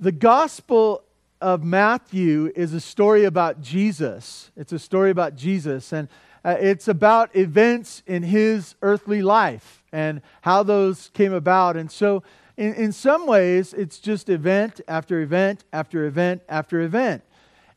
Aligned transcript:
the 0.00 0.12
Gospel 0.12 1.02
of 1.40 1.64
Matthew 1.64 2.52
is 2.54 2.72
a 2.72 2.80
story 2.80 3.24
about 3.24 3.60
Jesus. 3.60 4.50
It's 4.56 4.72
a 4.72 4.78
story 4.78 5.10
about 5.10 5.34
Jesus, 5.34 5.92
and 5.92 6.08
uh, 6.44 6.56
it's 6.60 6.86
about 6.86 7.34
events 7.34 8.04
in 8.06 8.22
his 8.22 8.76
earthly 8.80 9.22
life 9.22 9.82
and 9.92 10.22
how 10.42 10.62
those 10.62 11.10
came 11.14 11.32
about. 11.32 11.76
And 11.76 11.90
so, 11.90 12.22
in, 12.56 12.74
in 12.74 12.92
some 12.92 13.26
ways, 13.26 13.72
it's 13.74 13.98
just 13.98 14.28
event 14.28 14.80
after 14.86 15.20
event 15.20 15.64
after 15.72 16.04
event 16.06 16.42
after 16.48 16.80
event. 16.80 17.24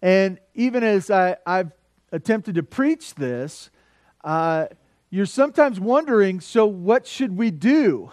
And 0.02 0.40
even 0.54 0.84
as 0.84 1.10
I, 1.10 1.38
have 1.46 1.72
attempted 2.12 2.56
to 2.56 2.64
preach 2.64 3.16
this, 3.16 3.72
uh, 4.24 4.68
you're 5.10 5.26
sometimes 5.26 5.80
wondering 5.80 6.40
so, 6.40 6.68
what 6.68 7.08
should 7.08 7.36
we 7.36 7.50
do? 7.50 8.12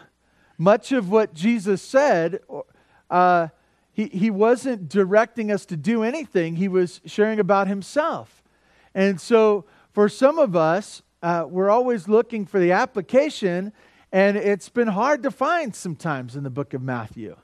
Much 0.56 0.92
of 0.92 1.10
what 1.10 1.34
Jesus 1.34 1.82
said, 1.82 2.40
uh, 3.10 3.48
he, 3.98 4.06
he 4.06 4.30
wasn't 4.30 4.88
directing 4.88 5.50
us 5.50 5.66
to 5.66 5.76
do 5.76 6.04
anything, 6.04 6.54
he 6.54 6.68
was 6.68 7.00
sharing 7.04 7.40
about 7.40 7.66
himself. 7.66 8.44
And 8.94 9.20
so, 9.20 9.64
for 9.90 10.08
some 10.08 10.38
of 10.38 10.54
us, 10.54 11.02
uh, 11.20 11.46
we're 11.48 11.68
always 11.68 12.06
looking 12.06 12.46
for 12.46 12.60
the 12.60 12.70
application, 12.70 13.72
and 14.12 14.36
it's 14.36 14.68
been 14.68 14.86
hard 14.86 15.24
to 15.24 15.32
find 15.32 15.74
sometimes 15.74 16.36
in 16.36 16.44
the 16.44 16.50
book 16.50 16.74
of 16.74 16.80
Matthew. 16.80 17.34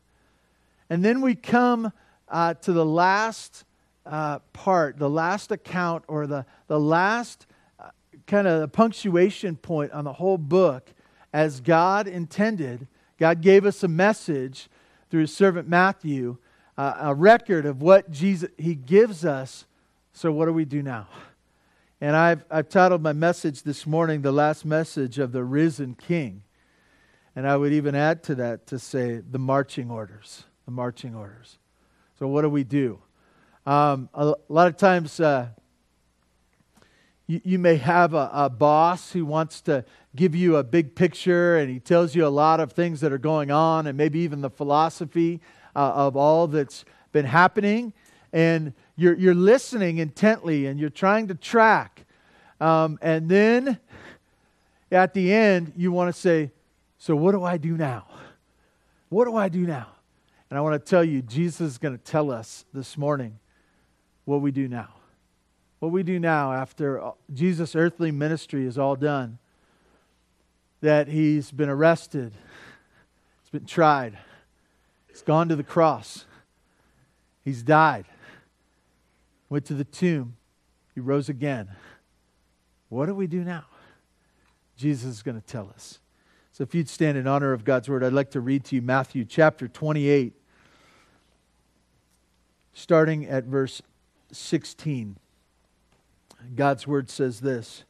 And 0.89 1.05
then 1.05 1.23
we 1.23 1.35
come 1.35 1.93
uh, 2.29 2.55
to 2.55 2.73
the 2.73 2.87
last 2.87 3.65
uh, 4.07 4.39
part, 4.53 4.97
the 4.97 5.11
last 5.11 5.51
account, 5.51 6.05
or 6.07 6.29
the, 6.29 6.47
the 6.69 6.79
last 6.79 7.47
uh, 7.81 7.89
kind 8.29 8.47
of 8.47 8.71
punctuation 8.71 9.57
point 9.57 9.91
on 9.91 10.05
the 10.05 10.13
whole 10.13 10.39
book, 10.39 10.93
as 11.33 11.61
God 11.61 12.07
intended. 12.07 12.87
God 13.19 13.41
gave 13.41 13.67
us 13.67 13.83
a 13.83 13.89
message 13.89 14.69
through 15.11 15.23
his 15.23 15.37
servant 15.37 15.69
Matthew, 15.69 16.37
a 16.77 17.15
record 17.15 17.67
of 17.67 17.83
what 17.83 18.11
Jesus 18.11 18.51
he 18.59 18.75
gives 18.75 19.25
us. 19.25 19.67
So 20.13 20.33
what 20.33 20.47
do 20.47 20.53
we 20.53 20.65
do 20.65 20.83
now? 20.83 21.09
And 22.01 22.17
I've, 22.17 22.45
I've 22.51 22.69
titled 22.69 23.03
my 23.03 23.13
message 23.13 23.63
this 23.63 23.87
morning, 23.87 24.23
The 24.23 24.33
Last 24.33 24.65
Message 24.65 25.19
of 25.19 25.33
the 25.33 25.45
Risen 25.45 25.95
King. 25.95 26.43
And 27.37 27.49
I 27.49 27.57
would 27.57 27.73
even 27.73 27.95
add 27.95 28.23
to 28.25 28.35
that 28.37 28.67
to 28.69 28.79
say 28.79 29.21
the 29.29 29.39
marching 29.39 29.91
orders. 29.91 30.45
The 30.67 30.71
marching 30.71 31.15
orders. 31.15 31.59
So, 32.19 32.29
what 32.29 32.43
do 32.43 32.49
we 32.49 32.63
do? 32.63 33.01
Um, 33.67 34.09
a, 34.13 34.27
a, 34.27 34.35
lot 34.49 34.69
of 34.69 34.77
times, 34.77 35.19
uh, 35.19 35.49
you, 37.27 37.41
you, 37.43 37.59
may 37.59 37.77
have 37.77 38.13
a, 38.13 38.31
a, 38.33 38.51
boss 38.51 39.13
who 39.13 39.25
wants 39.25 39.63
to 39.63 39.85
give 40.15 40.35
you 40.35 40.57
a 40.57 40.63
big 40.63 40.95
picture 40.95 41.57
and 41.57 41.71
he 41.71 41.81
tells 41.81 42.15
you 42.15 42.27
a 42.27 42.29
lot 42.29 42.61
of 42.61 42.73
things 42.73 43.01
that 43.01 43.13
are 43.13 43.19
going 43.19 43.51
on 43.51 43.87
and 43.87 43.97
maybe 43.97 44.21
even 44.21 44.43
the 44.43 44.51
philosophy 44.51 45.41
uh, 45.75 45.93
of 45.95 46.17
all 46.17 46.47
that's 46.47 46.85
been 47.13 47.25
happening. 47.25 47.93
And 48.33 48.73
you're, 48.97 49.15
you're 49.15 49.35
listening 49.35 49.99
intently 49.99 50.67
and 50.67 50.79
you're 50.79 50.91
trying 50.91 51.29
to 51.29 51.35
track. 51.35 52.05
Um, 52.61 52.99
and 53.03 53.29
then 53.29 53.79
at 54.91 55.15
the 55.15 55.33
end, 55.33 55.73
you 55.77 55.93
want 55.93 56.15
to 56.15 56.21
say, 56.21 56.53
So, 56.99 57.17
what 57.17 57.33
do 57.33 57.45
I 57.45 57.57
do 57.57 57.77
now? 57.77 58.07
What 59.09 59.27
do 59.27 59.37
I 59.37 59.49
do 59.49 59.61
now? 59.61 59.89
And 60.51 60.59
I 60.59 60.63
want 60.63 60.75
to 60.75 60.91
tell 60.91 61.05
you, 61.05 61.23
Jesus 61.23 61.73
is 61.73 61.79
going 61.79 61.97
to 61.97 62.05
tell 62.05 62.31
us 62.31 62.65
this 62.73 62.97
morning 62.97 63.39
what 64.25 64.41
we 64.41 64.51
do 64.51 64.69
now. 64.69 64.89
What 65.81 65.93
we 65.93 66.03
do 66.03 66.19
now 66.19 66.53
after 66.53 67.13
Jesus' 67.33 67.75
earthly 67.75 68.11
ministry 68.11 68.67
is 68.67 68.79
all 68.79 68.97
done. 68.97 69.39
That 70.81 71.09
he's 71.09 71.51
been 71.51 71.69
arrested, 71.69 72.33
he's 73.43 73.51
been 73.51 73.67
tried, 73.67 74.19
he's 75.15 75.23
gone 75.23 75.49
to 75.49 75.55
the 75.55 75.63
cross, 75.63 76.25
he's 77.45 77.63
died, 77.63 78.05
went 79.49 79.65
to 79.67 79.75
the 79.75 79.85
tomb, 79.85 80.37
he 80.93 81.01
rose 81.01 81.29
again. 81.29 81.69
What 82.89 83.07
do 83.07 83.15
we 83.15 83.29
do 83.29 83.45
now? 83.45 83.65
Jesus 84.77 85.09
is 85.09 85.23
going 85.23 85.41
to 85.41 85.47
tell 85.47 85.71
us. 85.73 86.01
So 86.51 86.63
if 86.63 86.75
you'd 86.75 86.89
stand 86.89 87.17
in 87.17 87.29
honor 87.29 87.53
of 87.53 87.65
God's 87.65 87.89
word, 87.89 88.03
I'd 88.03 88.13
like 88.13 88.33
to 88.33 88.41
read 88.41 88.65
to 88.65 88.77
you 88.77 88.83
Matthew 88.83 89.25
chapter 89.25 89.69
28, 89.69 90.35
starting 92.73 93.25
at 93.27 93.45
verse 93.45 93.83
16. 94.33 95.17
God's 96.57 96.87
word 96.89 97.09
says 97.09 97.41
this. 97.41 97.85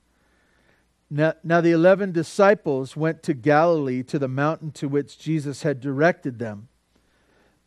Now, 1.10 1.34
now, 1.42 1.60
the 1.60 1.70
eleven 1.70 2.12
disciples 2.12 2.96
went 2.96 3.22
to 3.22 3.34
Galilee 3.34 4.02
to 4.02 4.18
the 4.18 4.28
mountain 4.28 4.72
to 4.72 4.88
which 4.88 5.18
Jesus 5.18 5.62
had 5.62 5.80
directed 5.80 6.38
them. 6.38 6.68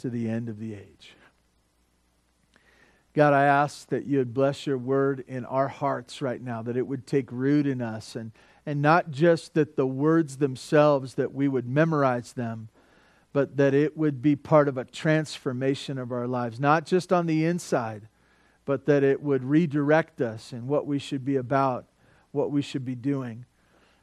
to 0.00 0.10
the 0.10 0.28
end 0.28 0.48
of 0.48 0.58
the 0.58 0.74
age. 0.74 1.14
God, 3.12 3.32
I 3.32 3.44
ask 3.44 3.88
that 3.88 4.06
you 4.06 4.18
would 4.18 4.34
bless 4.34 4.66
your 4.66 4.78
word 4.78 5.24
in 5.26 5.44
our 5.44 5.68
hearts 5.68 6.22
right 6.22 6.40
now, 6.40 6.62
that 6.62 6.76
it 6.76 6.86
would 6.86 7.06
take 7.06 7.32
root 7.32 7.66
in 7.66 7.82
us, 7.82 8.14
and, 8.14 8.30
and 8.64 8.80
not 8.80 9.10
just 9.10 9.54
that 9.54 9.76
the 9.76 9.86
words 9.86 10.36
themselves, 10.36 11.14
that 11.14 11.34
we 11.34 11.48
would 11.48 11.66
memorize 11.66 12.34
them, 12.34 12.68
but 13.32 13.56
that 13.56 13.74
it 13.74 13.96
would 13.96 14.22
be 14.22 14.36
part 14.36 14.68
of 14.68 14.78
a 14.78 14.84
transformation 14.84 15.98
of 15.98 16.12
our 16.12 16.28
lives, 16.28 16.60
not 16.60 16.86
just 16.86 17.12
on 17.12 17.26
the 17.26 17.44
inside, 17.44 18.08
but 18.64 18.86
that 18.86 19.02
it 19.02 19.20
would 19.20 19.42
redirect 19.42 20.20
us 20.20 20.52
in 20.52 20.68
what 20.68 20.86
we 20.86 20.98
should 20.98 21.24
be 21.24 21.36
about, 21.36 21.86
what 22.30 22.52
we 22.52 22.62
should 22.62 22.84
be 22.84 22.94
doing. 22.94 23.44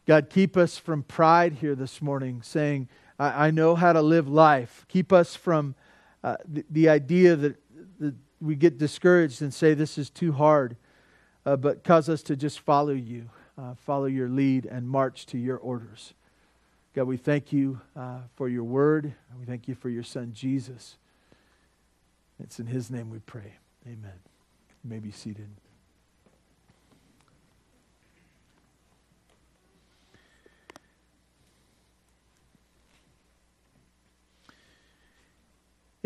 God, 0.05 0.29
keep 0.29 0.57
us 0.57 0.77
from 0.77 1.03
pride 1.03 1.53
here 1.55 1.75
this 1.75 2.01
morning, 2.01 2.41
saying, 2.41 2.89
I, 3.17 3.47
I 3.47 3.51
know 3.51 3.75
how 3.75 3.93
to 3.93 4.01
live 4.01 4.27
life. 4.27 4.85
Keep 4.89 5.13
us 5.13 5.35
from 5.35 5.75
uh, 6.23 6.37
the, 6.47 6.65
the, 6.69 6.89
idea 6.89 7.35
that, 7.35 7.55
that, 7.99 8.15
we 8.39 8.55
get 8.55 8.77
discouraged 8.77 9.41
and 9.41 9.53
say, 9.53 9.73
This 9.73 9.97
is 9.97 10.09
too 10.09 10.31
hard, 10.31 10.75
uh, 11.45 11.55
but 11.55 11.83
cause 11.83 12.09
us 12.09 12.21
to 12.23 12.35
just 12.35 12.59
follow 12.59 12.93
you, 12.93 13.29
uh, 13.57 13.75
follow 13.75 14.05
your 14.05 14.29
lead, 14.29 14.65
and 14.65 14.87
march 14.87 15.25
to 15.27 15.37
your 15.37 15.57
orders. 15.57 16.13
God, 16.93 17.05
we 17.05 17.17
thank 17.17 17.53
you 17.53 17.79
uh, 17.95 18.19
for 18.35 18.49
your 18.49 18.63
word. 18.63 19.13
We 19.39 19.45
thank 19.45 19.67
you 19.67 19.75
for 19.75 19.89
your 19.89 20.03
son, 20.03 20.31
Jesus. 20.33 20.97
It's 22.39 22.59
in 22.59 22.67
his 22.67 22.89
name 22.89 23.09
we 23.09 23.19
pray. 23.19 23.53
Amen. 23.85 24.19
You 24.83 24.89
may 24.89 24.99
be 24.99 25.11
seated. 25.11 25.49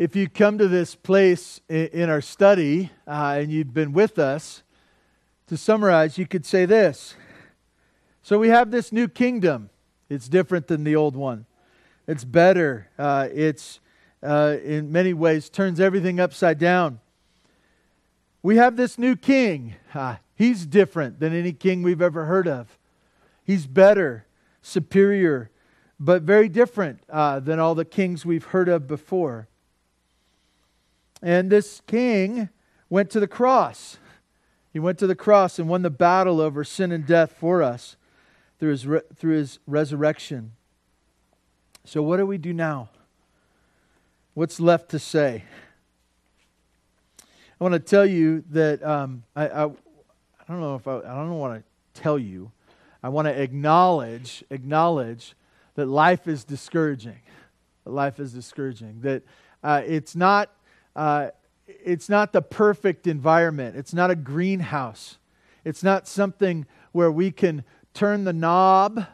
If 0.02 0.16
you 0.16 0.28
come 0.28 0.58
to 0.58 0.68
this 0.68 0.96
place 0.96 1.62
in 1.70 2.10
our 2.10 2.22
study 2.22 2.90
uh, 3.06 3.38
and 3.40 3.52
you've 3.52 3.72
been 3.72 3.94
with 3.94 4.18
us, 4.18 4.64
to 5.46 5.56
summarize, 5.56 6.18
you 6.18 6.26
could 6.26 6.44
say 6.44 6.66
this. 6.66 7.14
So 8.24 8.40
we 8.40 8.48
have 8.48 8.72
this 8.72 8.92
new 8.92 9.08
kingdom. 9.08 9.70
It's 10.10 10.28
different 10.28 10.66
than 10.66 10.86
the 10.86 10.96
old 10.96 11.16
one. 11.16 11.46
It's 12.08 12.24
better. 12.24 12.90
Uh, 12.98 13.28
it's, 13.32 13.80
uh, 14.24 14.58
in 14.64 14.92
many 14.92 15.14
ways, 15.14 15.52
turns 15.52 15.80
everything 15.80 16.20
upside 16.20 16.58
down. 16.58 17.00
We 18.42 18.56
have 18.56 18.78
this 18.78 18.98
new 18.98 19.16
king. 19.16 19.76
Uh, 19.94 20.16
he's 20.34 20.66
different 20.66 21.20
than 21.20 21.32
any 21.32 21.54
king 21.54 21.84
we've 21.84 22.02
ever 22.02 22.26
heard 22.26 22.48
of. 22.48 22.76
He's 23.44 23.68
better, 23.68 24.26
superior, 24.64 25.52
but 26.00 26.24
very 26.24 26.50
different 26.50 27.04
uh, 27.08 27.40
than 27.40 27.60
all 27.60 27.76
the 27.76 27.86
kings 27.86 28.26
we've 28.26 28.46
heard 28.46 28.68
of 28.68 28.88
before. 28.88 29.48
And 31.22 31.52
this 31.52 31.82
king 31.88 32.50
went 32.90 33.10
to 33.12 33.20
the 33.20 33.28
cross. 33.28 33.98
He 34.74 34.80
went 34.80 34.98
to 35.00 35.08
the 35.08 35.16
cross 35.16 35.60
and 35.60 35.68
won 35.68 35.82
the 35.82 35.90
battle 35.90 36.40
over 36.40 36.64
sin 36.64 36.92
and 36.92 37.06
death 37.06 37.34
for 37.34 37.62
us 37.62 37.98
through 38.60 38.72
his, 38.72 38.88
re- 38.88 39.02
through 39.16 39.38
his 39.38 39.60
resurrection. 39.68 40.54
So, 41.84 42.02
what 42.02 42.18
do 42.18 42.26
we 42.26 42.38
do 42.38 42.54
now? 42.54 42.90
What's 44.34 44.60
left 44.60 44.90
to 44.92 45.00
say? 45.00 45.44
I 47.20 47.64
want 47.64 47.74
to 47.74 47.80
tell 47.80 48.06
you 48.06 48.44
that 48.52 48.84
um, 48.84 49.24
I, 49.36 49.48
I, 49.48 49.66
I, 49.66 49.70
don't 50.48 50.62
know 50.62 50.76
if 50.76 50.88
I, 50.88 50.98
I 50.98 51.16
don't 51.16 51.38
want 51.38 51.64
to 51.64 52.02
tell 52.02 52.18
you. 52.18 52.52
I 53.04 53.10
want 53.10 53.28
to 53.28 53.40
acknowledge 53.40 54.44
acknowledge 54.50 55.36
that 55.76 55.88
life 55.88 56.28
is 56.28 56.44
discouraging. 56.44 57.20
That 57.84 57.92
life 57.92 58.20
is 58.20 58.32
discouraging. 58.32 59.02
That 59.02 59.24
uh, 59.64 59.82
it's 59.86 60.16
not 60.16 60.50
uh, 60.96 61.30
it's 61.68 62.10
not 62.10 62.34
the 62.34 62.42
perfect 62.42 63.08
environment. 63.08 63.76
It's 63.76 63.94
not 63.94 64.12
a 64.12 64.16
greenhouse. 64.16 65.18
It's 65.64 65.84
not 65.84 66.08
something 66.08 66.66
where 66.92 67.12
we 67.12 67.32
can 67.32 67.64
turn 67.94 68.24
the 68.24 68.34
knob 68.34 69.06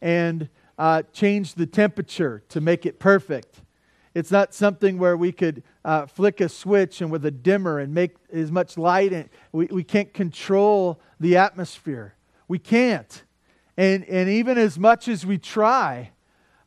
and 0.00 0.48
uh, 0.78 1.02
change 1.12 1.54
the 1.54 1.66
temperature 1.66 2.42
to 2.48 2.60
make 2.60 2.86
it 2.86 2.98
perfect. 2.98 3.60
It's 4.14 4.30
not 4.30 4.52
something 4.52 4.98
where 4.98 5.16
we 5.16 5.32
could 5.32 5.62
uh, 5.84 6.06
flick 6.06 6.40
a 6.40 6.48
switch 6.48 7.00
and 7.00 7.10
with 7.10 7.24
a 7.24 7.30
dimmer 7.30 7.78
and 7.78 7.94
make 7.94 8.16
as 8.32 8.50
much 8.50 8.76
light. 8.76 9.12
And 9.12 9.28
we, 9.52 9.66
we 9.66 9.84
can't 9.84 10.12
control 10.12 11.00
the 11.18 11.36
atmosphere. 11.36 12.14
We 12.48 12.58
can't. 12.58 13.22
And, 13.76 14.04
and 14.04 14.28
even 14.28 14.58
as 14.58 14.78
much 14.78 15.08
as 15.08 15.24
we 15.24 15.38
try, 15.38 16.10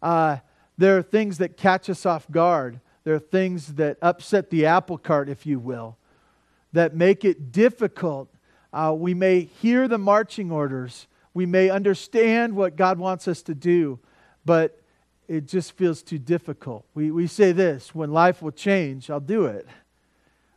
uh, 0.01 0.37
there 0.77 0.97
are 0.97 1.03
things 1.03 1.37
that 1.37 1.55
catch 1.55 1.89
us 1.89 2.05
off 2.05 2.29
guard. 2.31 2.79
There 3.05 3.13
are 3.13 3.19
things 3.19 3.75
that 3.75 3.97
upset 4.01 4.49
the 4.49 4.65
apple 4.65 4.97
cart, 4.97 5.29
if 5.29 5.45
you 5.45 5.59
will, 5.59 5.95
that 6.73 6.95
make 6.95 7.23
it 7.23 7.51
difficult. 7.51 8.29
Uh, 8.73 8.93
we 8.97 9.13
may 9.13 9.41
hear 9.41 9.87
the 9.87 9.99
marching 9.99 10.51
orders, 10.51 11.07
we 11.33 11.45
may 11.45 11.69
understand 11.69 12.55
what 12.55 12.75
God 12.75 12.97
wants 12.97 13.27
us 13.27 13.41
to 13.43 13.55
do, 13.55 13.99
but 14.43 14.81
it 15.27 15.47
just 15.47 15.73
feels 15.73 16.01
too 16.01 16.17
difficult. 16.17 16.85
We, 16.93 17.11
we 17.11 17.27
say 17.27 17.51
this 17.51 17.93
when 17.93 18.11
life 18.11 18.41
will 18.41 18.51
change, 18.51 19.09
I'll 19.09 19.19
do 19.19 19.45
it. 19.45 19.67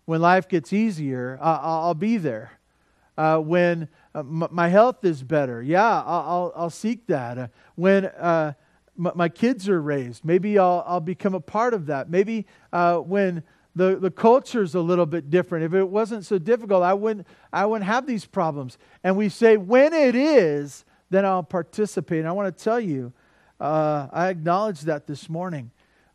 When 0.06 0.22
life 0.22 0.48
gets 0.48 0.72
easier, 0.72 1.38
I'll, 1.42 1.80
I'll 1.80 1.94
be 1.94 2.16
there. 2.16 2.52
Uh, 3.16 3.38
when 3.38 3.88
uh, 4.14 4.20
m- 4.20 4.48
my 4.50 4.68
health 4.68 5.04
is 5.04 5.22
better, 5.22 5.62
yeah, 5.62 6.02
I'll, 6.02 6.24
I'll, 6.26 6.52
I'll 6.56 6.70
seek 6.70 7.06
that. 7.08 7.36
Uh, 7.36 7.48
when 7.74 8.06
uh, 8.98 9.08
m- 9.08 9.12
my 9.16 9.28
kids 9.28 9.68
are 9.68 9.80
raised, 9.80 10.24
maybe 10.24 10.58
I'll, 10.58 10.84
I'll 10.86 11.00
become 11.00 11.34
a 11.34 11.40
part 11.40 11.74
of 11.74 11.86
that. 11.86 12.10
Maybe 12.10 12.46
uh, 12.72 12.96
when 12.98 13.42
the, 13.74 13.96
the 13.96 14.10
culture's 14.10 14.74
a 14.74 14.80
little 14.80 15.06
bit 15.06 15.30
different, 15.30 15.64
if 15.64 15.74
it 15.74 15.84
wasn't 15.84 16.24
so 16.24 16.38
difficult, 16.38 16.82
I 16.82 16.94
wouldn't, 16.94 17.26
I 17.52 17.66
wouldn't 17.66 17.86
have 17.86 18.06
these 18.06 18.24
problems. 18.24 18.78
And 19.04 19.16
we 19.16 19.28
say, 19.28 19.56
when 19.56 19.92
it 19.92 20.14
is, 20.14 20.84
then 21.10 21.24
I'll 21.24 21.42
participate. 21.42 22.20
And 22.20 22.28
I 22.28 22.32
want 22.32 22.56
to 22.56 22.64
tell 22.64 22.80
you, 22.80 23.12
uh, 23.60 24.08
I 24.12 24.28
acknowledge 24.28 24.82
that 24.82 25.06
this 25.06 25.28
morning. 25.28 25.70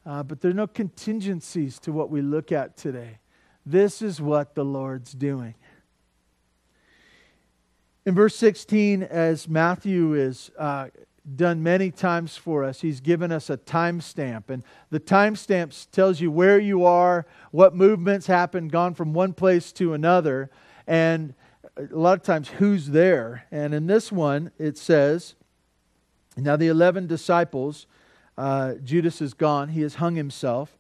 Uh, 0.06 0.22
but 0.22 0.42
there 0.42 0.52
are 0.52 0.56
no 0.56 0.68
contingencies 0.68 1.80
to 1.80 1.92
what 1.92 2.10
we 2.10 2.22
look 2.22 2.52
at 2.52 2.76
today. 2.76 3.20
This 3.66 4.02
is 4.02 4.22
what 4.22 4.56
the 4.56 4.66
Lord's 4.66 5.14
doing. 5.14 5.56
In 8.06 8.14
verse 8.14 8.36
16, 8.36 9.04
as 9.04 9.48
Matthew 9.48 10.14
is 10.14 10.52
uh, 10.58 10.88
done 11.36 11.64
many 11.64 11.90
times 11.90 12.36
for 12.36 12.64
us, 12.64 12.82
he's 12.82 13.00
given 13.00 13.32
us 13.32 13.50
a 13.50 13.58
timestamp. 13.58 14.50
And 14.50 14.64
the 14.90 15.00
timestamp 15.00 15.90
tells 15.92 16.20
you 16.20 16.30
where 16.30 16.60
you 16.60 16.86
are, 16.86 17.26
what 17.52 17.76
movements 17.76 18.28
happened, 18.28 18.72
gone 18.72 18.94
from 18.94 19.14
one 19.14 19.34
place 19.34 19.72
to 19.74 19.94
another, 19.94 20.50
and 20.86 21.34
a 21.78 21.96
lot 21.96 22.18
of 22.18 22.24
times 22.24 22.50
who's 22.50 22.90
there. 22.90 23.46
And 23.52 23.74
in 23.74 23.88
this 23.88 24.12
one, 24.12 24.52
it 24.60 24.78
says, 24.78 25.36
now, 26.36 26.56
the 26.56 26.68
11 26.68 27.08
disciples, 27.08 27.86
uh, 28.38 28.74
Judas 28.84 29.22
is 29.22 29.34
gone, 29.34 29.70
he 29.70 29.82
has 29.82 29.96
hung 29.96 30.16
himself. 30.16 30.78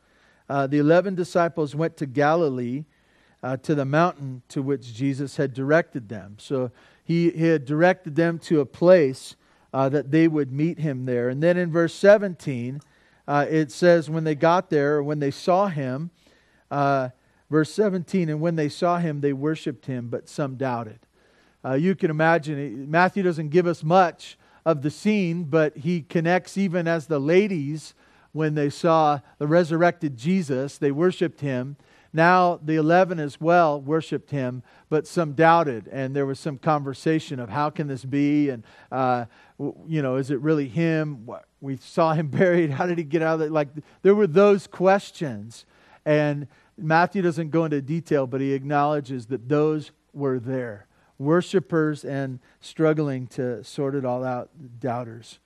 Uh, 0.49 0.67
the 0.67 0.79
11 0.79 1.15
disciples 1.15 1.75
went 1.75 1.95
to 1.97 2.05
Galilee, 2.05 2.85
uh, 3.43 3.57
to 3.57 3.75
the 3.75 3.85
mountain 3.85 4.41
to 4.49 4.61
which 4.61 4.93
Jesus 4.93 5.37
had 5.37 5.53
directed 5.53 6.09
them. 6.09 6.37
So 6.39 6.71
he, 7.03 7.29
he 7.31 7.45
had 7.47 7.65
directed 7.65 8.15
them 8.15 8.39
to 8.39 8.61
a 8.61 8.65
place 8.65 9.35
uh, 9.73 9.89
that 9.89 10.11
they 10.11 10.27
would 10.27 10.51
meet 10.51 10.79
him 10.79 11.05
there. 11.05 11.29
And 11.29 11.41
then 11.41 11.57
in 11.57 11.71
verse 11.71 11.93
17, 11.93 12.81
uh, 13.27 13.45
it 13.49 13.71
says, 13.71 14.09
when 14.09 14.23
they 14.23 14.35
got 14.35 14.69
there, 14.69 15.01
when 15.01 15.19
they 15.19 15.31
saw 15.31 15.67
him, 15.67 16.11
uh, 16.69 17.09
verse 17.49 17.73
17, 17.73 18.29
and 18.29 18.39
when 18.39 18.55
they 18.55 18.69
saw 18.69 18.97
him, 18.97 19.21
they 19.21 19.33
worshiped 19.33 19.85
him, 19.85 20.09
but 20.09 20.29
some 20.29 20.55
doubted. 20.55 20.99
you 21.77 21.95
can 21.95 22.11
imagine, 22.11 22.89
Matthew 22.91 23.23
doesn't 23.23 23.49
give 23.49 23.67
us 23.67 23.83
much 23.83 24.37
of 24.65 24.81
the 24.81 24.91
scene, 24.91 25.45
but 25.45 25.77
he 25.77 26.01
connects 26.01 26.57
even 26.57 26.87
as 26.87 27.07
the 27.07 27.19
ladies, 27.19 27.93
when 28.33 28.55
they 28.55 28.69
saw 28.69 29.19
the 29.37 29.47
resurrected 29.47 30.17
Jesus, 30.17 30.77
they 30.77 30.91
worshiped 30.91 31.39
him. 31.39 31.77
Now 32.13 32.59
the 32.63 32.75
11 32.75 33.19
as 33.19 33.41
well 33.41 33.81
worshiped 33.81 34.29
him, 34.29 34.61
but 34.89 35.07
some 35.07 35.33
doubted, 35.33 35.89
and 35.91 36.15
there 36.15 36.27
was 36.27 36.39
some 36.39 36.59
conversation 36.59 37.39
of 37.39 37.49
how 37.49 37.71
can 37.71 37.87
this 37.87 38.05
be, 38.05 38.49
and 38.49 38.63
uh, 38.91 39.25
you 39.87 40.01
know, 40.01 40.17
is 40.17 40.29
it 40.29 40.39
really 40.39 40.67
him? 40.67 41.27
We 41.59 41.77
saw 41.77 42.13
him 42.13 42.27
buried. 42.29 42.69
How 42.69 42.85
did 42.85 42.99
he 42.99 43.03
get 43.03 43.23
out 43.23 43.35
of 43.35 43.41
it? 43.41 43.51
Like 43.51 43.69
there 44.03 44.13
were 44.13 44.27
those 44.27 44.67
questions, 44.67 45.65
and 46.05 46.47
Matthew 46.77 47.21
doesn't 47.23 47.49
go 47.49 47.65
into 47.65 47.81
detail, 47.81 48.27
but 48.27 48.41
he 48.41 48.53
acknowledges 48.53 49.25
that 49.27 49.49
those 49.49 49.91
were 50.13 50.39
there 50.39 50.87
worshipers 51.19 52.03
and 52.03 52.39
struggling 52.59 53.27
to 53.27 53.63
sort 53.63 53.95
it 53.95 54.05
all 54.05 54.23
out, 54.23 54.49
doubters. 54.79 55.39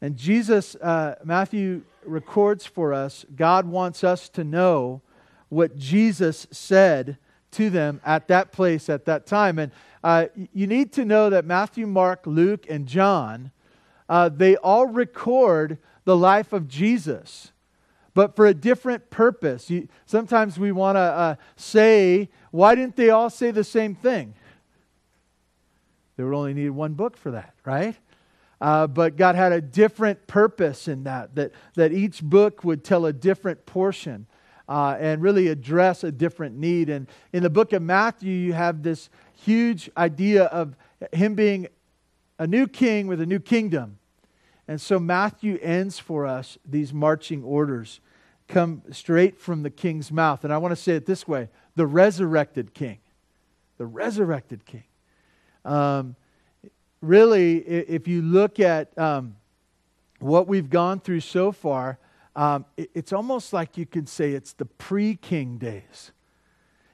And 0.00 0.16
Jesus, 0.16 0.74
uh, 0.76 1.16
Matthew 1.24 1.82
records 2.04 2.66
for 2.66 2.92
us, 2.92 3.24
God 3.34 3.66
wants 3.66 4.04
us 4.04 4.28
to 4.30 4.44
know 4.44 5.02
what 5.48 5.76
Jesus 5.76 6.46
said 6.50 7.18
to 7.52 7.70
them 7.70 8.00
at 8.04 8.28
that 8.28 8.52
place 8.52 8.88
at 8.88 9.06
that 9.06 9.26
time. 9.26 9.58
And 9.58 9.72
uh, 10.04 10.26
you 10.52 10.66
need 10.66 10.92
to 10.94 11.04
know 11.04 11.30
that 11.30 11.44
Matthew, 11.44 11.86
Mark, 11.86 12.26
Luke, 12.26 12.66
and 12.68 12.86
John, 12.86 13.50
uh, 14.08 14.28
they 14.28 14.56
all 14.56 14.86
record 14.86 15.78
the 16.04 16.16
life 16.16 16.52
of 16.52 16.68
Jesus 16.68 17.52
but 18.16 18.34
for 18.34 18.46
a 18.46 18.54
different 18.54 19.10
purpose. 19.10 19.68
You, 19.68 19.88
sometimes 20.06 20.58
we 20.58 20.72
want 20.72 20.96
to 20.96 21.00
uh, 21.00 21.34
say, 21.56 22.30
why 22.50 22.74
didn't 22.74 22.96
they 22.96 23.10
all 23.10 23.28
say 23.28 23.50
the 23.50 23.62
same 23.62 23.94
thing? 23.94 24.32
They 26.16 26.24
would 26.24 26.34
only 26.34 26.54
need 26.54 26.70
one 26.70 26.94
book 26.94 27.18
for 27.18 27.32
that, 27.32 27.52
right? 27.66 27.94
Uh, 28.60 28.86
but 28.86 29.16
God 29.16 29.34
had 29.34 29.52
a 29.52 29.60
different 29.60 30.26
purpose 30.26 30.88
in 30.88 31.04
that, 31.04 31.34
that, 31.34 31.52
that 31.74 31.92
each 31.92 32.22
book 32.22 32.64
would 32.64 32.84
tell 32.84 33.06
a 33.06 33.12
different 33.12 33.66
portion 33.66 34.26
uh, 34.68 34.96
and 34.98 35.22
really 35.22 35.48
address 35.48 36.04
a 36.04 36.10
different 36.10 36.56
need. 36.56 36.88
And 36.88 37.06
in 37.32 37.42
the 37.42 37.50
book 37.50 37.72
of 37.72 37.82
Matthew, 37.82 38.32
you 38.32 38.52
have 38.54 38.82
this 38.82 39.10
huge 39.34 39.90
idea 39.96 40.44
of 40.44 40.74
him 41.12 41.34
being 41.34 41.68
a 42.38 42.46
new 42.46 42.66
king 42.66 43.06
with 43.06 43.20
a 43.20 43.26
new 43.26 43.38
kingdom. 43.38 43.98
And 44.68 44.80
so 44.80 44.98
Matthew 44.98 45.58
ends 45.62 45.98
for 45.98 46.26
us 46.26 46.58
these 46.64 46.92
marching 46.92 47.44
orders 47.44 48.00
come 48.48 48.82
straight 48.90 49.38
from 49.38 49.62
the 49.62 49.70
king's 49.70 50.10
mouth. 50.10 50.44
And 50.44 50.52
I 50.52 50.58
want 50.58 50.72
to 50.72 50.76
say 50.76 50.94
it 50.94 51.06
this 51.06 51.26
way 51.28 51.48
the 51.74 51.86
resurrected 51.86 52.74
king. 52.74 52.98
The 53.78 53.86
resurrected 53.86 54.64
king. 54.64 54.84
Um, 55.64 56.16
really, 57.06 57.58
if 57.58 58.08
you 58.08 58.22
look 58.22 58.60
at 58.60 58.96
um, 58.98 59.36
what 60.18 60.48
we've 60.48 60.70
gone 60.70 61.00
through 61.00 61.20
so 61.20 61.52
far, 61.52 61.98
um, 62.34 62.66
it's 62.76 63.12
almost 63.12 63.52
like 63.52 63.78
you 63.78 63.86
could 63.86 64.08
say 64.08 64.32
it's 64.32 64.52
the 64.52 64.66
pre 64.66 65.16
king 65.16 65.58
days. 65.58 66.12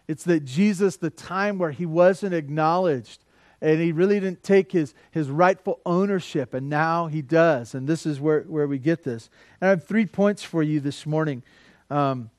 It's 0.06 0.24
that 0.24 0.44
Jesus, 0.44 0.96
the 0.96 1.10
time 1.10 1.58
where 1.58 1.70
he 1.70 1.86
wasn't 1.86 2.34
acknowledged, 2.34 3.24
and 3.60 3.80
he 3.80 3.92
really 3.92 4.20
didn't 4.20 4.42
take 4.42 4.72
his, 4.72 4.94
his 5.10 5.30
rightful 5.30 5.80
ownership, 5.86 6.54
and 6.54 6.68
now 6.68 7.06
he 7.06 7.22
does. 7.22 7.74
And 7.74 7.88
this 7.88 8.06
is 8.06 8.20
where, 8.20 8.42
where 8.42 8.66
we 8.66 8.78
get 8.78 9.04
this. 9.04 9.30
And 9.60 9.68
I 9.68 9.70
have 9.70 9.84
three 9.84 10.06
points 10.06 10.42
for 10.42 10.62
you 10.62 10.80
this 10.80 11.06
morning. 11.06 11.42
Um, 11.90 12.30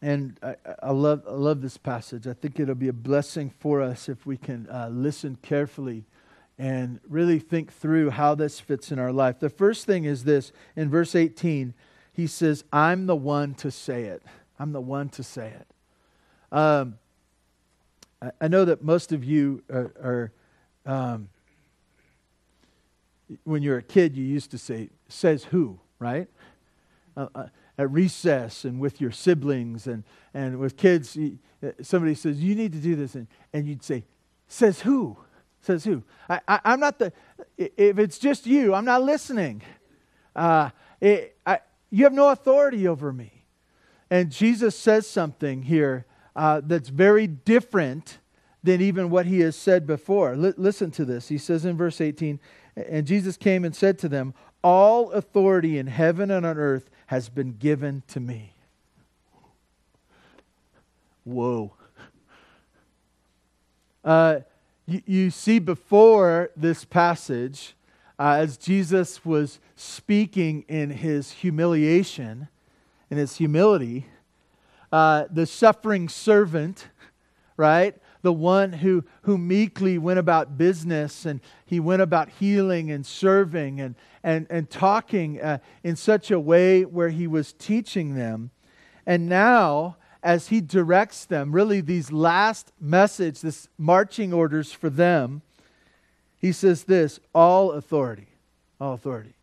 and 0.00 0.38
I, 0.42 0.56
I, 0.82 0.90
love, 0.92 1.24
I 1.26 1.32
love 1.32 1.60
this 1.60 1.76
passage. 1.76 2.26
I 2.26 2.32
think 2.32 2.60
it'll 2.60 2.74
be 2.74 2.88
a 2.88 2.92
blessing 2.92 3.50
for 3.58 3.82
us 3.82 4.08
if 4.08 4.26
we 4.26 4.36
can 4.36 4.68
uh, 4.70 4.88
listen 4.90 5.38
carefully 5.42 6.04
and 6.58 7.00
really 7.08 7.38
think 7.38 7.72
through 7.72 8.10
how 8.10 8.34
this 8.34 8.60
fits 8.60 8.90
in 8.90 8.98
our 8.98 9.12
life. 9.12 9.38
The 9.38 9.50
first 9.50 9.86
thing 9.86 10.04
is 10.04 10.24
this 10.24 10.52
in 10.76 10.90
verse 10.90 11.14
18, 11.14 11.74
he 12.12 12.26
says, 12.26 12.64
I'm 12.72 13.06
the 13.06 13.16
one 13.16 13.54
to 13.54 13.70
say 13.70 14.04
it. 14.04 14.22
I'm 14.58 14.72
the 14.72 14.80
one 14.80 15.08
to 15.10 15.22
say 15.22 15.52
it. 15.52 15.66
Um, 16.56 16.98
I 18.40 18.48
know 18.48 18.64
that 18.64 18.82
most 18.82 19.12
of 19.12 19.22
you 19.22 19.62
are, 19.70 19.92
are 20.02 20.32
um, 20.84 21.28
when 23.44 23.62
you're 23.62 23.78
a 23.78 23.82
kid, 23.82 24.16
you 24.16 24.24
used 24.24 24.50
to 24.50 24.58
say, 24.58 24.88
says 25.08 25.44
who, 25.44 25.78
right? 26.00 26.28
Uh, 27.16 27.28
uh, 27.34 27.46
at 27.78 27.90
recess 27.90 28.64
and 28.64 28.80
with 28.80 29.00
your 29.00 29.12
siblings 29.12 29.86
and, 29.86 30.02
and 30.34 30.58
with 30.58 30.76
kids, 30.76 31.16
uh, 31.16 31.68
somebody 31.80 32.14
says, 32.14 32.42
you 32.42 32.54
need 32.54 32.72
to 32.72 32.78
do 32.78 32.96
this. 32.96 33.14
And, 33.14 33.28
and 33.52 33.66
you'd 33.66 33.84
say, 33.84 34.04
says 34.48 34.80
who? 34.80 35.16
Says 35.62 35.84
who? 35.84 36.02
I, 36.28 36.40
I, 36.48 36.60
am 36.64 36.80
not 36.80 36.98
the, 36.98 37.12
if 37.56 37.98
it's 37.98 38.18
just 38.18 38.46
you, 38.46 38.74
I'm 38.74 38.84
not 38.84 39.02
listening. 39.02 39.62
Uh, 40.34 40.70
it, 41.00 41.36
I, 41.46 41.60
you 41.90 42.04
have 42.04 42.12
no 42.12 42.30
authority 42.30 42.86
over 42.88 43.12
me. 43.12 43.44
And 44.10 44.30
Jesus 44.30 44.76
says 44.76 45.06
something 45.06 45.62
here 45.62 46.06
uh, 46.34 46.60
that's 46.64 46.88
very 46.88 47.26
different 47.26 48.18
than 48.62 48.80
even 48.80 49.10
what 49.10 49.26
he 49.26 49.40
has 49.40 49.56
said 49.56 49.86
before. 49.86 50.32
L- 50.32 50.54
listen 50.56 50.90
to 50.92 51.04
this. 51.04 51.28
He 51.28 51.38
says 51.38 51.64
in 51.64 51.76
verse 51.76 52.00
18, 52.00 52.40
And 52.76 53.06
Jesus 53.06 53.36
came 53.36 53.64
and 53.64 53.74
said 53.74 53.98
to 54.00 54.08
them, 54.08 54.34
All 54.62 55.12
authority 55.12 55.78
in 55.78 55.86
heaven 55.86 56.30
and 56.30 56.44
on 56.44 56.58
earth 56.58 56.90
has 57.06 57.28
been 57.28 57.52
given 57.52 58.02
to 58.08 58.20
me. 58.20 58.54
Whoa. 61.24 61.72
Uh, 64.04 64.40
you, 64.86 65.02
you, 65.04 65.30
see 65.30 65.58
before 65.58 66.50
this 66.56 66.84
passage, 66.84 67.74
uh, 68.18 68.36
as 68.38 68.56
Jesus 68.56 69.24
was 69.24 69.60
speaking 69.76 70.64
in 70.68 70.90
his 70.90 71.32
humiliation, 71.32 72.48
in 73.10 73.18
his 73.18 73.36
humility, 73.36 74.06
uh, 74.90 75.24
the 75.30 75.44
suffering 75.44 76.08
servant, 76.08 76.88
right? 77.56 77.94
The 78.22 78.32
one 78.32 78.72
who, 78.72 79.04
who 79.22 79.38
meekly 79.38 79.98
went 79.98 80.18
about 80.18 80.58
business 80.58 81.24
and 81.24 81.40
he 81.64 81.80
went 81.80 82.02
about 82.02 82.28
healing 82.28 82.90
and 82.90 83.06
serving 83.06 83.80
and, 83.80 83.94
and, 84.22 84.46
and 84.50 84.68
talking 84.68 85.40
uh, 85.40 85.58
in 85.84 85.96
such 85.96 86.30
a 86.30 86.40
way 86.40 86.84
where 86.84 87.10
he 87.10 87.26
was 87.26 87.52
teaching 87.52 88.14
them. 88.14 88.50
And 89.06 89.28
now, 89.28 89.96
as 90.22 90.48
he 90.48 90.60
directs 90.60 91.24
them, 91.24 91.52
really 91.52 91.80
these 91.80 92.10
last 92.10 92.72
message, 92.80 93.40
this 93.40 93.68
marching 93.78 94.32
orders 94.32 94.72
for 94.72 94.90
them, 94.90 95.42
he 96.36 96.52
says 96.52 96.84
this 96.84 97.20
all 97.34 97.72
authority. 97.72 98.28
All 98.80 98.94
authority. 98.94 99.34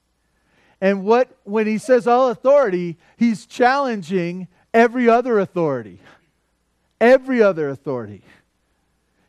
And 0.82 1.04
what 1.04 1.30
when 1.44 1.68
he 1.68 1.78
says 1.78 2.08
all 2.08 2.30
authority, 2.30 2.98
he's 3.18 3.46
challenging 3.46 4.48
every 4.74 5.10
other 5.10 5.40
authority. 5.40 6.00
Every 7.00 7.42
other 7.42 7.70
authority. 7.70 8.22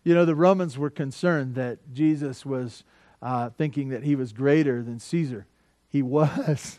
You 0.06 0.14
know, 0.14 0.24
the 0.24 0.36
Romans 0.36 0.78
were 0.78 0.88
concerned 0.88 1.56
that 1.56 1.78
Jesus 1.92 2.46
was 2.46 2.84
uh, 3.20 3.50
thinking 3.50 3.88
that 3.88 4.04
he 4.04 4.14
was 4.14 4.32
greater 4.32 4.80
than 4.80 5.00
Caesar. 5.00 5.46
He 5.88 6.00
was. 6.02 6.78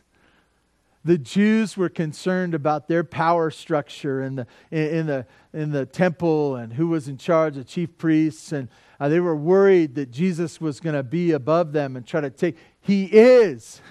The 1.03 1.17
Jews 1.17 1.75
were 1.75 1.89
concerned 1.89 2.53
about 2.53 2.87
their 2.87 3.03
power 3.03 3.51
structure 3.51 4.23
in 4.23 4.35
the, 4.35 4.47
in, 4.71 5.07
the, 5.07 5.25
in 5.51 5.71
the 5.71 5.85
temple 5.85 6.55
and 6.55 6.71
who 6.71 6.87
was 6.87 7.09
in 7.09 7.17
charge, 7.17 7.55
the 7.55 7.65
chief 7.65 7.97
priests. 7.97 8.53
And 8.53 8.69
uh, 8.97 9.09
they 9.09 9.19
were 9.19 9.35
worried 9.35 9.95
that 9.95 10.09
Jesus 10.09 10.61
was 10.61 10.79
going 10.79 10.95
to 10.95 11.03
be 11.03 11.33
above 11.33 11.73
them 11.73 11.97
and 11.97 12.07
try 12.07 12.21
to 12.21 12.29
take. 12.29 12.55
He 12.79 13.07
is. 13.07 13.81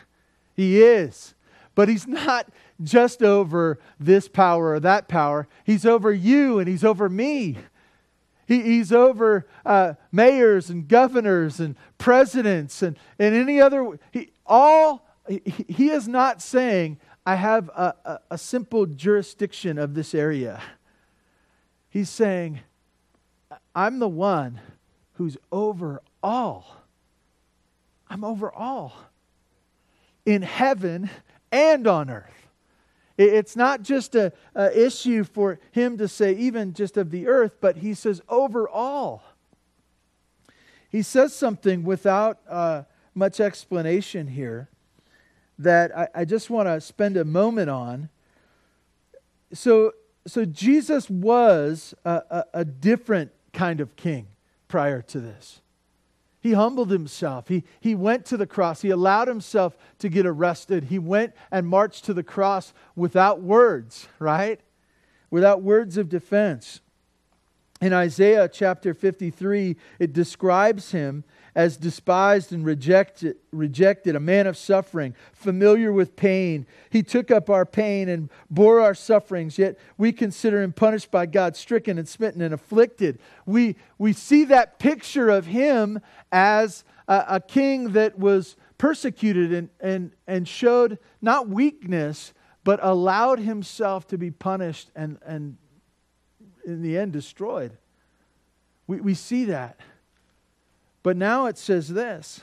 He 0.54 0.82
is. 0.82 1.34
But 1.74 1.90
he's 1.90 2.06
not 2.06 2.48
just 2.82 3.22
over 3.22 3.80
this 4.00 4.28
power 4.28 4.70
or 4.70 4.80
that 4.80 5.08
power, 5.08 5.46
he's 5.62 5.84
over 5.84 6.10
you 6.10 6.58
and 6.58 6.66
he's 6.66 6.84
over 6.84 7.10
me. 7.10 7.58
He, 8.46 8.62
he's 8.62 8.92
over 8.92 9.46
uh, 9.64 9.94
mayors 10.12 10.70
and 10.70 10.86
governors 10.86 11.60
and 11.60 11.76
presidents 11.98 12.82
and, 12.82 12.96
and 13.18 13.34
any 13.34 13.60
other. 13.60 13.98
He, 14.12 14.30
all 14.46 15.06
he, 15.28 15.42
he 15.68 15.90
is 15.90 16.06
not 16.06 16.40
saying, 16.40 16.98
I 17.26 17.34
have 17.34 17.68
a, 17.70 17.94
a, 18.04 18.18
a 18.32 18.38
simple 18.38 18.86
jurisdiction 18.86 19.78
of 19.78 19.94
this 19.94 20.14
area. 20.14 20.62
He's 21.88 22.08
saying, 22.08 22.60
I'm 23.74 23.98
the 23.98 24.08
one 24.08 24.60
who's 25.14 25.36
over 25.50 26.02
all. 26.22 26.76
I'm 28.08 28.22
over 28.22 28.52
all 28.52 28.94
in 30.24 30.42
heaven 30.42 31.10
and 31.50 31.86
on 31.86 32.10
earth. 32.10 32.45
It's 33.18 33.56
not 33.56 33.82
just 33.82 34.14
a 34.14 34.32
issue 34.54 35.24
for 35.24 35.58
him 35.70 35.96
to 35.98 36.08
say, 36.08 36.34
even 36.34 36.74
just 36.74 36.96
of 36.96 37.10
the 37.10 37.26
earth, 37.26 37.56
but 37.60 37.78
he 37.78 37.94
says, 37.94 38.20
overall. 38.28 39.22
He 40.90 41.02
says 41.02 41.34
something 41.34 41.82
without 41.82 42.38
uh, 42.48 42.82
much 43.14 43.40
explanation 43.40 44.28
here 44.28 44.68
that 45.58 45.96
I, 45.96 46.08
I 46.14 46.24
just 46.24 46.50
want 46.50 46.68
to 46.68 46.80
spend 46.80 47.16
a 47.16 47.24
moment 47.24 47.70
on. 47.70 48.10
So, 49.52 49.92
so 50.26 50.44
Jesus 50.44 51.08
was 51.08 51.94
a, 52.04 52.22
a, 52.30 52.44
a 52.54 52.64
different 52.64 53.32
kind 53.52 53.80
of 53.80 53.96
king 53.96 54.28
prior 54.68 55.00
to 55.02 55.20
this. 55.20 55.60
He 56.46 56.52
humbled 56.52 56.92
himself. 56.92 57.48
He, 57.48 57.64
he 57.80 57.96
went 57.96 58.24
to 58.26 58.36
the 58.36 58.46
cross. 58.46 58.80
He 58.80 58.90
allowed 58.90 59.26
himself 59.26 59.76
to 59.98 60.08
get 60.08 60.26
arrested. 60.26 60.84
He 60.84 60.98
went 61.00 61.34
and 61.50 61.66
marched 61.66 62.04
to 62.04 62.14
the 62.14 62.22
cross 62.22 62.72
without 62.94 63.42
words, 63.42 64.06
right? 64.20 64.60
Without 65.28 65.62
words 65.62 65.96
of 65.96 66.08
defense. 66.08 66.82
In 67.80 67.92
Isaiah 67.92 68.48
chapter 68.48 68.94
53, 68.94 69.76
it 69.98 70.12
describes 70.12 70.92
him 70.92 71.24
as 71.56 71.78
despised 71.78 72.52
and 72.52 72.66
rejected, 72.66 73.34
rejected, 73.50 74.14
a 74.14 74.20
man 74.20 74.46
of 74.46 74.58
suffering, 74.58 75.14
familiar 75.32 75.90
with 75.90 76.14
pain. 76.14 76.66
He 76.90 77.02
took 77.02 77.30
up 77.30 77.48
our 77.48 77.64
pain 77.64 78.10
and 78.10 78.28
bore 78.50 78.78
our 78.78 78.94
sufferings, 78.94 79.58
yet 79.58 79.78
we 79.96 80.12
consider 80.12 80.62
him 80.62 80.74
punished 80.74 81.10
by 81.10 81.24
God, 81.24 81.56
stricken 81.56 81.96
and 81.98 82.06
smitten 82.06 82.42
and 82.42 82.52
afflicted. 82.52 83.18
We, 83.46 83.76
we 83.96 84.12
see 84.12 84.44
that 84.44 84.78
picture 84.78 85.30
of 85.30 85.46
him 85.46 86.00
as 86.30 86.84
a, 87.08 87.24
a 87.26 87.40
king 87.40 87.92
that 87.92 88.18
was 88.18 88.56
persecuted 88.76 89.54
and, 89.54 89.70
and, 89.80 90.12
and 90.26 90.46
showed 90.46 90.98
not 91.22 91.48
weakness, 91.48 92.34
but 92.64 92.80
allowed 92.82 93.38
himself 93.38 94.06
to 94.08 94.18
be 94.18 94.30
punished 94.30 94.90
and, 94.94 95.18
and 95.24 95.56
in 96.66 96.82
the 96.82 96.98
end 96.98 97.14
destroyed. 97.14 97.78
We, 98.86 99.00
we 99.00 99.14
see 99.14 99.46
that. 99.46 99.80
But 101.06 101.16
now 101.16 101.46
it 101.46 101.56
says 101.56 101.86
this 101.86 102.40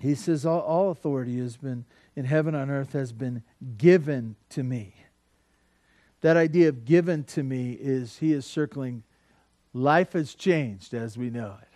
He 0.00 0.16
says, 0.16 0.44
all, 0.44 0.62
all 0.62 0.90
authority 0.90 1.38
has 1.38 1.56
been 1.56 1.84
in 2.16 2.24
heaven 2.24 2.56
on 2.56 2.70
earth 2.70 2.92
has 2.92 3.12
been 3.12 3.44
given 3.78 4.34
to 4.48 4.64
me. 4.64 4.96
That 6.22 6.36
idea 6.36 6.70
of 6.70 6.84
given 6.84 7.22
to 7.26 7.44
me 7.44 7.78
is 7.80 8.18
he 8.18 8.32
is 8.32 8.44
circling 8.44 9.04
life 9.72 10.14
has 10.14 10.34
changed 10.34 10.92
as 10.92 11.16
we 11.16 11.30
know 11.30 11.54
it. 11.62 11.68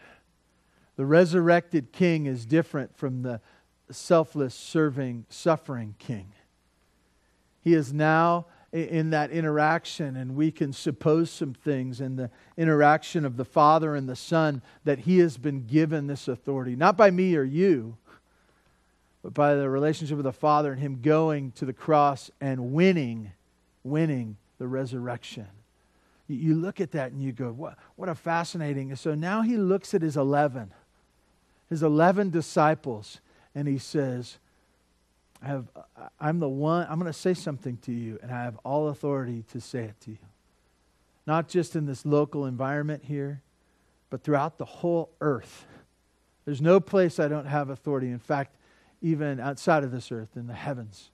The 0.96 1.06
resurrected 1.06 1.92
king 1.92 2.26
is 2.26 2.44
different 2.44 2.96
from 2.96 3.23
the 3.23 3.40
selfless, 3.92 4.56
serving, 4.56 5.26
suffering 5.28 5.94
king. 6.00 6.32
He 7.62 7.75
is 7.75 7.92
now 7.92 8.46
in 8.75 9.11
that 9.11 9.31
interaction, 9.31 10.16
and 10.16 10.35
we 10.35 10.50
can 10.50 10.73
suppose 10.73 11.31
some 11.31 11.54
things 11.54 12.00
in 12.00 12.16
the 12.16 12.28
interaction 12.57 13.25
of 13.25 13.37
the 13.37 13.45
Father 13.45 13.95
and 13.95 14.09
the 14.09 14.16
Son 14.16 14.61
that 14.83 14.99
He 14.99 15.19
has 15.21 15.37
been 15.38 15.64
given 15.64 16.09
this 16.09 16.26
authority, 16.26 16.75
not 16.75 16.97
by 16.97 17.12
me 17.12 17.37
or 17.37 17.45
you, 17.45 17.97
but 19.23 19.33
by 19.33 19.54
the 19.54 19.71
relationship 19.71 20.19
of 20.19 20.25
the 20.25 20.33
Father 20.33 20.73
and 20.73 20.81
Him 20.81 21.00
going 21.00 21.52
to 21.52 21.64
the 21.64 21.73
cross 21.73 22.33
and 22.40 22.73
winning, 22.73 23.31
winning 23.85 24.37
the 24.59 24.66
resurrection. 24.66 25.47
You 26.26 26.57
look 26.57 26.81
at 26.81 26.90
that 26.93 27.12
and 27.12 27.23
you 27.23 27.31
go, 27.31 27.52
what, 27.52 27.78
what 27.95 28.09
a 28.09 28.14
fascinating. 28.16 28.95
So 28.97 29.14
now 29.14 29.43
He 29.43 29.57
looks 29.57 29.95
at 29.95 30.02
His 30.02 30.16
11, 30.16 30.73
His 31.69 31.85
11 31.85 32.31
disciples, 32.31 33.21
and 33.54 33.69
He 33.69 33.78
says, 33.78 34.38
I 35.44 35.48
have, 35.48 35.66
I'm 36.18 36.38
the 36.38 36.48
one, 36.48 36.86
I'm 36.88 36.98
going 36.98 37.12
to 37.12 37.18
say 37.18 37.34
something 37.34 37.76
to 37.82 37.92
you, 37.92 38.18
and 38.22 38.32
I 38.32 38.42
have 38.44 38.58
all 38.64 38.88
authority 38.88 39.44
to 39.52 39.60
say 39.60 39.80
it 39.80 40.00
to 40.02 40.12
you. 40.12 40.18
Not 41.26 41.48
just 41.48 41.76
in 41.76 41.84
this 41.84 42.06
local 42.06 42.46
environment 42.46 43.02
here, 43.04 43.42
but 44.08 44.22
throughout 44.22 44.56
the 44.56 44.64
whole 44.64 45.10
earth. 45.20 45.66
There's 46.46 46.62
no 46.62 46.80
place 46.80 47.18
I 47.18 47.28
don't 47.28 47.44
have 47.44 47.68
authority. 47.68 48.08
In 48.08 48.18
fact, 48.18 48.56
even 49.02 49.38
outside 49.38 49.84
of 49.84 49.90
this 49.90 50.10
earth, 50.10 50.30
in 50.34 50.46
the 50.46 50.54
heavens, 50.54 51.10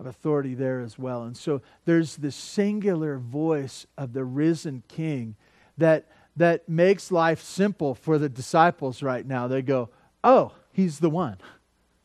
of 0.00 0.06
authority 0.06 0.54
there 0.54 0.80
as 0.80 0.98
well. 0.98 1.22
And 1.22 1.36
so 1.36 1.62
there's 1.84 2.16
this 2.16 2.34
singular 2.34 3.18
voice 3.18 3.86
of 3.96 4.12
the 4.12 4.24
risen 4.24 4.82
King 4.88 5.36
that, 5.78 6.08
that 6.36 6.68
makes 6.68 7.12
life 7.12 7.40
simple 7.40 7.94
for 7.94 8.18
the 8.18 8.28
disciples 8.28 9.04
right 9.04 9.24
now. 9.24 9.46
They 9.46 9.62
go, 9.62 9.90
Oh, 10.24 10.52
he's 10.72 10.98
the 10.98 11.10
one. 11.10 11.36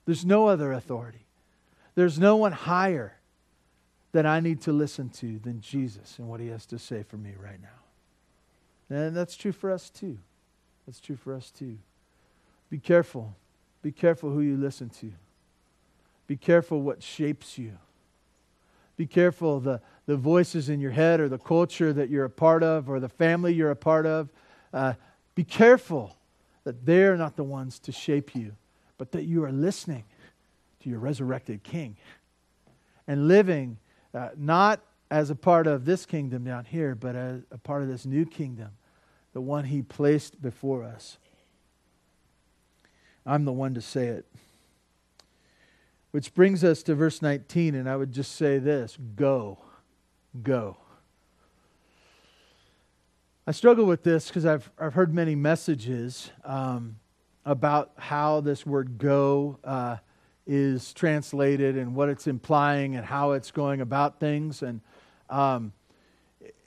There's 0.05 0.25
no 0.25 0.47
other 0.47 0.71
authority. 0.71 1.26
There's 1.97 2.19
no 2.19 2.35
one 2.35 2.51
higher 2.51 3.15
that 4.11 4.27
I 4.27 4.39
need 4.39 4.61
to 4.61 4.71
listen 4.71 5.09
to 5.09 5.39
than 5.39 5.61
Jesus 5.61 6.19
and 6.19 6.29
what 6.29 6.39
he 6.39 6.49
has 6.49 6.67
to 6.67 6.77
say 6.77 7.01
for 7.01 7.17
me 7.17 7.33
right 7.41 7.59
now. 7.59 8.95
And 8.95 9.17
that's 9.17 9.35
true 9.35 9.51
for 9.51 9.71
us 9.71 9.89
too. 9.89 10.19
That's 10.85 10.99
true 10.99 11.15
for 11.15 11.33
us 11.33 11.49
too. 11.49 11.79
Be 12.69 12.77
careful. 12.77 13.35
Be 13.81 13.91
careful 13.91 14.29
who 14.29 14.41
you 14.41 14.57
listen 14.57 14.89
to. 15.01 15.11
Be 16.27 16.37
careful 16.37 16.83
what 16.83 17.01
shapes 17.01 17.57
you. 17.57 17.71
Be 18.95 19.07
careful 19.07 19.59
the, 19.59 19.81
the 20.05 20.17
voices 20.17 20.69
in 20.69 20.79
your 20.79 20.91
head 20.91 21.19
or 21.19 21.27
the 21.27 21.39
culture 21.39 21.91
that 21.93 22.11
you're 22.11 22.25
a 22.25 22.29
part 22.29 22.61
of 22.61 22.91
or 22.91 22.99
the 22.99 23.09
family 23.09 23.55
you're 23.55 23.71
a 23.71 23.75
part 23.75 24.05
of. 24.05 24.29
Uh, 24.71 24.93
be 25.33 25.43
careful 25.43 26.15
that 26.63 26.85
they're 26.85 27.17
not 27.17 27.37
the 27.37 27.43
ones 27.43 27.79
to 27.79 27.91
shape 27.91 28.35
you, 28.35 28.51
but 28.99 29.13
that 29.13 29.23
you 29.23 29.43
are 29.43 29.51
listening 29.51 30.03
to 30.87 30.91
your 30.91 30.99
resurrected 30.99 31.63
King 31.63 31.97
and 33.07 33.27
living 33.27 33.77
uh, 34.13 34.29
not 34.37 34.81
as 35.11 35.29
a 35.29 35.35
part 35.35 35.67
of 35.67 35.85
this 35.85 36.05
kingdom 36.05 36.43
down 36.43 36.65
here, 36.65 36.95
but 36.95 37.15
as 37.15 37.41
a 37.51 37.57
part 37.57 37.81
of 37.81 37.89
this 37.89 38.05
new 38.05 38.25
kingdom, 38.25 38.69
the 39.33 39.41
one 39.41 39.65
He 39.65 39.81
placed 39.81 40.41
before 40.41 40.83
us. 40.83 41.17
I'm 43.25 43.45
the 43.45 43.51
one 43.51 43.73
to 43.73 43.81
say 43.81 44.07
it. 44.07 44.25
Which 46.11 46.33
brings 46.33 46.63
us 46.63 46.83
to 46.83 46.95
verse 46.95 47.21
19, 47.21 47.75
and 47.75 47.89
I 47.89 47.95
would 47.95 48.11
just 48.11 48.35
say 48.35 48.57
this 48.57 48.97
go, 49.15 49.59
go. 50.41 50.77
I 53.45 53.51
struggle 53.51 53.85
with 53.85 54.03
this 54.03 54.27
because 54.27 54.45
I've, 54.45 54.69
I've 54.79 54.93
heard 54.93 55.13
many 55.13 55.35
messages 55.35 56.31
um, 56.43 56.97
about 57.45 57.91
how 57.97 58.41
this 58.41 58.65
word 58.65 58.97
go 58.97 59.59
uh, 59.63 59.97
is 60.47 60.93
translated 60.93 61.77
and 61.77 61.93
what 61.93 62.09
it's 62.09 62.25
implying 62.25 62.95
and 62.95 63.05
how 63.05 63.33
it's 63.33 63.51
going 63.51 63.81
about 63.81 64.19
things. 64.19 64.63
And 64.63 64.81
um, 65.29 65.73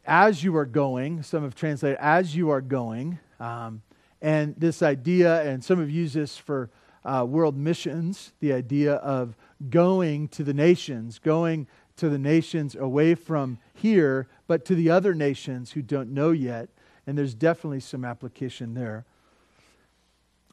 as 0.05 0.45
you 0.45 0.55
are 0.57 0.67
going, 0.67 1.23
some 1.23 1.43
have 1.43 1.55
translated 1.55 1.99
as 2.01 2.37
you 2.37 2.51
are 2.51 2.61
going. 2.61 3.19
Um, 3.41 3.83
and 4.21 4.55
this 4.59 4.83
idea, 4.83 5.43
and 5.43 5.65
some 5.65 5.81
have 5.81 5.91
used 5.91 6.15
this 6.15 6.37
for 6.37 6.69
uh, 7.05 7.25
world 7.27 7.57
missions, 7.57 8.33
the 8.41 8.53
idea 8.53 8.95
of 8.97 9.35
going 9.71 10.29
to 10.29 10.45
the 10.45 10.53
nations, 10.53 11.19
going 11.19 11.67
to 11.97 12.11
the 12.11 12.19
nations 12.19 12.75
away 12.75 13.15
from 13.15 13.59
here, 13.73 14.29
but 14.47 14.65
to 14.67 14.75
the 14.75 14.91
other 14.91 15.15
nations 15.15 15.73
who 15.73 15.81
don't 15.81 16.13
know 16.13 16.31
yet. 16.31 16.69
And 17.07 17.17
there's 17.17 17.35
definitely 17.35 17.81
some 17.81 18.05
application 18.05 18.75
there. 18.75 19.07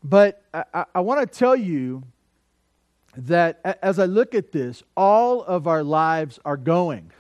But 0.04 0.44
I, 0.54 0.86
I 0.96 1.00
want 1.02 1.20
to 1.20 1.38
tell 1.38 1.56
you 1.56 2.04
that 3.16 3.60
as 3.82 4.00
I 4.00 4.06
look 4.06 4.36
at 4.36 4.52
this, 4.52 4.84
all 4.96 5.44
of 5.44 5.68
our 5.68 5.84
lives 5.84 6.40
are 6.46 6.58
going, 6.58 7.12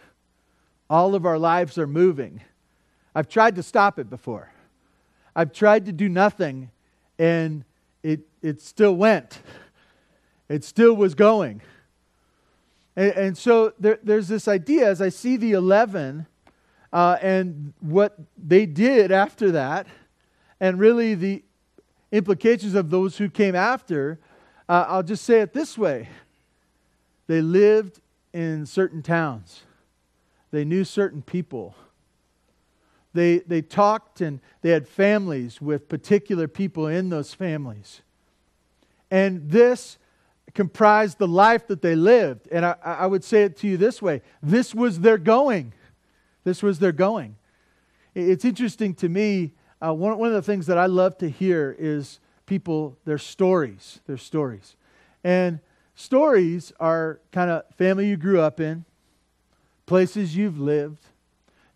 all 0.90 1.16
of 1.16 1.26
our 1.26 1.40
lives 1.40 1.78
are 1.78 1.88
moving. 1.88 2.42
I've 3.16 3.28
tried 3.28 3.56
to 3.56 3.64
stop 3.64 3.98
it 3.98 4.10
before. 4.10 4.52
I've 5.36 5.52
tried 5.52 5.86
to 5.86 5.92
do 5.92 6.10
nothing, 6.10 6.72
and 7.18 7.64
it, 8.04 8.22
it 8.42 8.62
still 8.62 8.96
went. 8.96 9.42
It 10.50 10.64
still 10.64 10.96
was 10.96 11.14
going. 11.14 11.62
And, 12.96 13.12
and 13.12 13.38
so 13.38 13.74
there, 13.80 14.00
there's 14.02 14.28
this 14.28 14.48
idea 14.48 14.90
as 14.90 15.02
I 15.02 15.10
see 15.10 15.38
the 15.38 15.52
11 15.52 16.26
uh, 16.94 17.18
and 17.22 17.74
what 17.80 18.18
they 18.38 18.66
did 18.66 19.12
after 19.12 19.52
that, 19.52 19.88
and 20.60 20.80
really 20.80 21.16
the 21.16 21.44
implications 22.12 22.74
of 22.74 22.90
those 22.90 23.18
who 23.18 23.30
came 23.30 23.56
after, 23.56 24.20
uh, 24.70 24.86
I'll 24.88 25.04
just 25.04 25.24
say 25.24 25.42
it 25.42 25.54
this 25.54 25.78
way 25.78 26.10
they 27.28 27.42
lived 27.42 28.00
in 28.34 28.66
certain 28.66 29.02
towns, 29.02 29.64
they 30.52 30.66
knew 30.66 30.84
certain 30.84 31.22
people. 31.22 31.76
They, 33.14 33.40
they 33.40 33.64
talked 33.64 34.22
and 34.22 34.42
they 34.62 34.70
had 34.70 34.88
families 34.88 35.60
with 35.60 35.90
particular 35.90 36.48
people 36.48 36.86
in 36.86 37.10
those 37.10 37.34
families. 37.34 38.02
And 39.10 39.50
this 39.50 39.98
comprised 40.54 41.18
the 41.18 41.28
life 41.28 41.66
that 41.68 41.82
they 41.82 41.96
lived. 41.96 42.48
And 42.52 42.64
I, 42.64 42.76
I 42.84 43.08
would 43.08 43.24
say 43.24 43.44
it 43.44 43.58
to 43.58 43.68
you 43.68 43.78
this 43.78 44.02
way 44.02 44.22
this 44.44 44.76
was 44.76 45.00
their 45.00 45.18
going. 45.18 45.74
This 46.44 46.62
was 46.62 46.80
their 46.80 46.92
going. 46.92 47.36
It's 48.14 48.46
interesting 48.46 48.94
to 48.96 49.10
me. 49.10 49.54
Uh, 49.84 49.94
one, 49.94 50.18
one 50.18 50.30
of 50.30 50.36
the 50.36 50.42
things 50.42 50.66
that 50.68 50.78
I 50.78 50.86
love 50.88 51.18
to 51.20 51.30
hear 51.30 51.76
is 51.78 52.20
people, 52.48 52.98
their 53.06 53.20
stories, 53.20 54.02
their 54.08 54.18
stories. 54.18 54.76
And 55.24 55.60
stories 55.94 56.74
are 56.80 57.20
kind 57.32 57.52
of 57.52 57.64
family 57.78 58.10
you 58.10 58.18
grew 58.18 58.42
up 58.42 58.60
in, 58.60 58.86
places 59.86 60.36
you've 60.36 60.60
lived, 60.60 61.06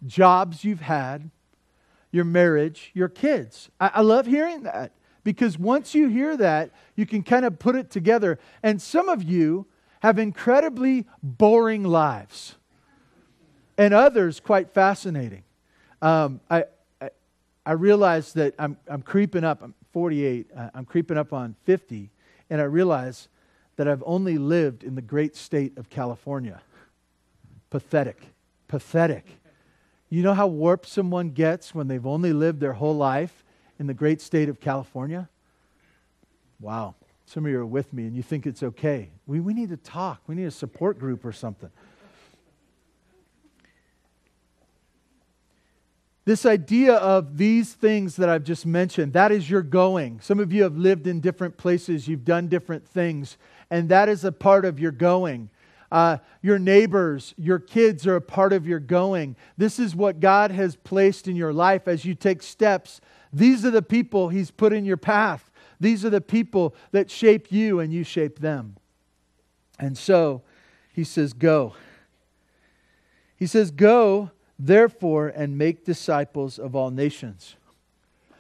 jobs 0.08 0.64
you've 0.64 0.82
had, 0.82 1.30
your 2.12 2.26
marriage, 2.26 2.90
your 2.96 3.08
kids. 3.08 3.70
I, 3.80 3.92
I 3.96 4.02
love 4.02 4.26
hearing 4.26 4.64
that. 4.64 4.94
Because 5.24 5.60
once 5.60 5.94
you 5.94 6.08
hear 6.08 6.36
that, 6.38 6.72
you 6.96 7.06
can 7.06 7.22
kind 7.22 7.46
of 7.46 7.60
put 7.60 7.76
it 7.76 7.92
together. 7.92 8.40
And 8.64 8.82
some 8.82 9.08
of 9.08 9.22
you 9.22 9.68
have 10.02 10.18
incredibly 10.18 11.06
boring 11.22 11.84
lives, 11.84 12.56
and 13.78 13.94
others 13.94 14.40
quite 14.40 14.72
fascinating. 14.72 15.44
Um, 16.02 16.40
I, 16.50 16.64
I, 17.00 17.10
I 17.68 17.72
realize 17.74 18.34
that 18.34 18.56
I'm, 18.58 18.78
I'm 18.88 19.04
creeping 19.04 19.44
up. 19.44 19.62
I'm 19.62 19.76
48. 19.92 20.48
Uh, 20.56 20.70
I'm 20.74 20.86
creeping 20.86 21.18
up 21.18 21.34
on 21.34 21.56
50, 21.64 22.10
and 22.50 22.62
I 22.62 22.66
realize 22.66 23.28
that 23.76 23.88
I've 23.88 24.04
only 24.06 24.38
lived 24.38 24.84
in 24.84 24.96
the 24.96 25.02
great 25.02 25.36
state 25.36 25.78
of 25.78 25.90
California. 25.90 26.62
Pathetic. 27.70 28.22
Pathetic. 28.68 29.26
You 30.10 30.24
know 30.24 30.34
how 30.34 30.48
warped 30.48 30.88
someone 30.88 31.30
gets 31.30 31.74
when 31.74 31.88
they've 31.88 32.06
only 32.06 32.34
lived 32.34 32.60
their 32.60 32.74
whole 32.74 32.96
life 32.96 33.46
in 33.80 33.88
the 33.88 33.94
great 33.94 34.22
state 34.22 34.50
of 34.50 34.60
California? 34.60 35.30
Wow. 36.60 36.96
Some 37.26 37.46
of 37.46 37.52
you 37.52 37.60
are 37.60 37.66
with 37.66 37.94
me 37.94 38.06
and 38.06 38.16
you 38.16 38.22
think 38.22 38.46
it's 38.46 38.62
okay. 38.62 39.10
We, 39.26 39.40
we 39.40 39.54
need 39.54 39.70
to 39.70 39.78
talk. 39.78 40.22
We 40.28 40.36
need 40.36 40.46
a 40.46 40.52
support 40.52 41.00
group 41.00 41.24
or 41.24 41.32
something. 41.32 41.70
This 46.24 46.46
idea 46.46 46.94
of 46.96 47.38
these 47.38 47.74
things 47.74 48.16
that 48.18 48.30
I've 48.30 48.44
just 48.44 48.66
mentioned, 48.66 49.14
that 49.14 49.32
is 49.32 49.50
your 49.50 49.64
going. 49.64 50.20
Some 50.22 50.40
of 50.40 50.54
you 50.54 50.64
have 50.64 50.78
lived 50.78 51.08
in 51.08 51.20
different 51.20 51.58
places, 51.58 52.08
you've 52.08 52.26
done 52.26 52.48
different 52.48 52.88
things, 52.88 53.38
and 53.70 53.90
that 53.90 54.08
is 54.08 54.24
a 54.24 54.32
part 54.32 54.66
of 54.66 54.80
your 54.80 54.92
going. 54.92 55.50
Uh, 55.92 56.18
your 56.42 56.58
neighbors, 56.58 57.34
your 57.38 57.60
kids 57.60 58.08
are 58.08 58.16
a 58.16 58.22
part 58.22 58.54
of 58.54 58.66
your 58.66 58.80
going. 58.80 59.36
This 59.58 59.78
is 59.78 59.96
what 59.96 60.22
God 60.22 60.52
has 60.52 60.76
placed 60.78 61.28
in 61.28 61.36
your 61.36 61.52
life 61.52 61.88
as 61.88 62.06
you 62.06 62.16
take 62.16 62.42
steps 62.42 63.02
these 63.34 63.66
are 63.66 63.72
the 63.72 63.82
people 63.82 64.30
He's 64.30 64.52
put 64.52 64.74
in 64.74 64.86
your 64.86 64.98
path. 64.98 65.50
These 65.80 66.06
are 66.06 66.10
the 66.10 66.22
people 66.22 66.76
that 66.92 67.10
shape 67.10 67.52
you 67.52 67.80
and 67.80 67.92
you 67.92 68.04
shape 68.04 68.40
them. 68.40 68.78
And 69.80 69.98
so 69.98 70.44
He 70.94 71.04
says, 71.04 71.34
Go. 71.34 71.74
He 73.36 73.48
says, 73.48 73.72
Go, 73.72 74.32
therefore, 74.66 75.30
and 75.30 75.58
make 75.58 75.86
disciples 75.86 76.60
of 76.60 76.76
all 76.76 76.92
nations. 76.92 77.56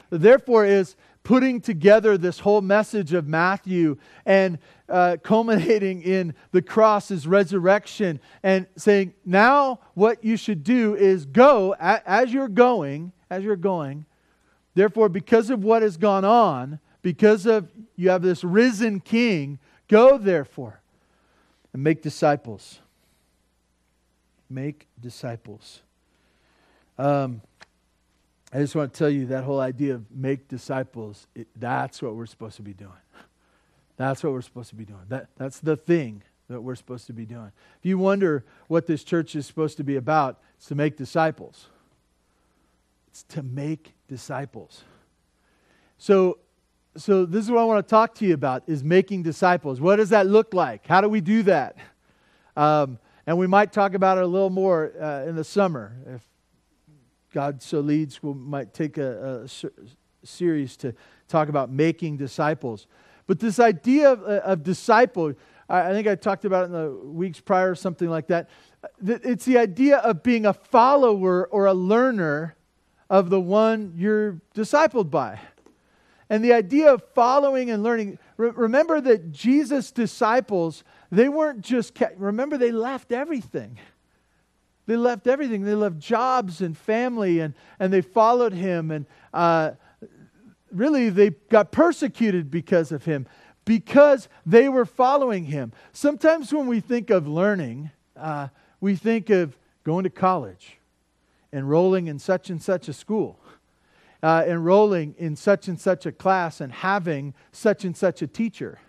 Therefore, 0.09 0.65
is 0.65 0.95
putting 1.23 1.61
together 1.61 2.17
this 2.17 2.39
whole 2.39 2.61
message 2.61 3.13
of 3.13 3.27
Matthew 3.27 3.97
and 4.25 4.57
uh, 4.89 5.17
culminating 5.23 6.01
in 6.01 6.33
the 6.51 6.61
cross, 6.61 7.11
resurrection, 7.25 8.19
and 8.43 8.67
saying, 8.75 9.13
now 9.25 9.79
what 9.93 10.23
you 10.23 10.35
should 10.35 10.63
do 10.63 10.95
is 10.95 11.25
go 11.25 11.75
as 11.79 12.33
you're 12.33 12.49
going, 12.49 13.11
as 13.29 13.43
you're 13.43 13.55
going, 13.55 14.05
Therefore, 14.73 15.09
because 15.09 15.49
of 15.49 15.63
what 15.63 15.81
has 15.81 15.97
gone 15.97 16.25
on, 16.25 16.79
because 17.01 17.45
of 17.45 17.69
you 17.95 18.09
have 18.09 18.21
this 18.21 18.43
risen 18.43 18.99
king, 18.99 19.59
go 19.87 20.17
therefore 20.17 20.81
and 21.73 21.83
make 21.83 22.01
disciples. 22.01 22.79
Make 24.49 24.87
disciples. 24.99 25.81
Um, 26.97 27.41
I 28.53 28.59
just 28.59 28.75
want 28.75 28.93
to 28.93 28.97
tell 28.97 29.09
you 29.09 29.27
that 29.27 29.43
whole 29.43 29.59
idea 29.59 29.95
of 29.95 30.11
make 30.11 30.47
disciples, 30.47 31.27
it, 31.35 31.47
that's 31.55 32.01
what 32.01 32.15
we're 32.15 32.25
supposed 32.25 32.57
to 32.57 32.61
be 32.61 32.73
doing. 32.73 32.91
That's 33.97 34.23
what 34.23 34.33
we're 34.33 34.41
supposed 34.41 34.69
to 34.69 34.75
be 34.75 34.85
doing. 34.85 35.03
That, 35.09 35.27
that's 35.37 35.59
the 35.59 35.77
thing 35.77 36.23
that 36.49 36.61
we're 36.61 36.75
supposed 36.75 37.07
to 37.07 37.13
be 37.13 37.25
doing. 37.25 37.51
If 37.79 37.85
you 37.85 37.97
wonder 37.97 38.43
what 38.67 38.87
this 38.87 39.03
church 39.03 39.35
is 39.35 39.45
supposed 39.45 39.77
to 39.77 39.83
be 39.83 39.95
about, 39.95 40.39
it's 40.57 40.67
to 40.67 40.75
make 40.75 40.97
disciples. 40.97 41.67
It's 43.09 43.23
to 43.23 43.43
make 43.43 43.93
disciples. 44.07 44.83
So, 45.97 46.39
so 46.97 47.25
this 47.25 47.45
is 47.45 47.51
what 47.51 47.61
I 47.61 47.63
want 47.63 47.85
to 47.85 47.89
talk 47.89 48.15
to 48.15 48.25
you 48.25 48.33
about 48.33 48.63
is 48.67 48.83
making 48.83 49.23
disciples. 49.23 49.79
What 49.79 49.97
does 49.97 50.09
that 50.09 50.27
look 50.27 50.53
like? 50.53 50.87
How 50.87 50.99
do 50.99 51.07
we 51.07 51.21
do 51.21 51.43
that? 51.43 51.77
Um, 52.57 52.99
and 53.25 53.37
we 53.37 53.47
might 53.47 53.71
talk 53.71 53.93
about 53.93 54.17
it 54.17 54.23
a 54.23 54.27
little 54.27 54.49
more 54.49 54.91
uh, 54.99 55.23
in 55.25 55.35
the 55.35 55.43
summer. 55.43 55.95
If 56.07 56.21
God 57.31 57.61
so 57.61 57.79
leads, 57.79 58.21
we 58.21 58.33
might 58.33 58.73
take 58.73 58.97
a, 58.97 59.43
a 59.43 59.49
series 60.23 60.77
to 60.77 60.93
talk 61.27 61.49
about 61.49 61.71
making 61.71 62.17
disciples. 62.17 62.87
But 63.27 63.39
this 63.39 63.59
idea 63.59 64.11
of, 64.11 64.23
uh, 64.23 64.41
of 64.43 64.63
disciple, 64.63 65.33
I, 65.69 65.93
think 65.93 66.07
I 66.07 66.15
talked 66.15 66.43
about 66.43 66.63
it 66.63 66.65
in 66.65 66.71
the 66.73 66.91
weeks 66.91 67.39
prior 67.39 67.71
or 67.71 67.75
something 67.75 68.09
like 68.09 68.27
that. 68.27 68.49
It's 69.01 69.45
the 69.45 69.57
idea 69.57 69.97
of 69.97 70.23
being 70.23 70.45
a 70.45 70.53
follower 70.53 71.47
or 71.47 71.67
a 71.67 71.73
learner 71.73 72.55
of 73.09 73.29
the 73.29 73.39
one 73.39 73.93
you're 73.95 74.41
discipled 74.53 75.09
by. 75.09 75.39
And 76.29 76.43
the 76.43 76.53
idea 76.53 76.93
of 76.93 77.03
following 77.13 77.71
and 77.71 77.83
learning, 77.83 78.17
re- 78.37 78.51
remember 78.51 79.01
that 79.01 79.31
Jesus' 79.31 79.91
disciples, 79.91 80.83
they 81.11 81.27
weren't 81.27 81.61
just, 81.61 81.93
remember, 82.17 82.57
they 82.57 82.71
left 82.71 83.11
everything. 83.11 83.77
They 84.87 84.97
left 84.97 85.27
everything. 85.27 85.63
They 85.63 85.75
left 85.75 85.99
jobs 85.99 86.61
and 86.61 86.77
family, 86.77 87.39
and, 87.39 87.53
and 87.79 87.93
they 87.93 88.01
followed 88.01 88.53
him. 88.53 88.91
And 88.91 89.05
uh, 89.33 89.71
really, 90.71 91.09
they 91.09 91.29
got 91.49 91.71
persecuted 91.71 92.49
because 92.49 92.91
of 92.91 93.05
him, 93.05 93.27
because 93.63 94.27
they 94.45 94.69
were 94.69 94.85
following 94.85 95.45
him. 95.45 95.71
Sometimes 95.93 96.51
when 96.53 96.67
we 96.67 96.79
think 96.79 97.09
of 97.09 97.27
learning, 97.27 97.91
uh, 98.17 98.47
we 98.79 98.95
think 98.95 99.29
of 99.29 99.57
going 99.83 100.03
to 100.03 100.09
college 100.09 100.77
enrolling 101.53 102.07
in 102.07 102.17
such 102.17 102.49
and 102.49 102.61
such 102.61 102.87
a 102.87 102.93
school, 102.93 103.39
uh, 104.23 104.43
enrolling 104.47 105.13
in 105.17 105.35
such 105.35 105.67
and 105.67 105.79
such 105.79 106.05
a 106.05 106.11
class, 106.11 106.61
and 106.61 106.71
having 106.71 107.33
such 107.51 107.85
and 107.85 107.95
such 107.95 108.21
a 108.21 108.27
teacher. 108.27 108.79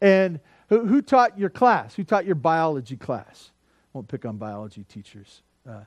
And 0.00 0.40
Who, 0.68 0.84
who 0.86 1.02
taught 1.02 1.38
your 1.38 1.50
class? 1.50 1.94
Who 1.94 2.04
taught 2.04 2.26
your 2.26 2.34
biology 2.34 2.96
class? 2.96 3.50
Won't 3.92 4.08
pick 4.08 4.24
on 4.24 4.36
biology 4.36 4.84
teachers. 4.84 5.42
Uh, 5.68 5.80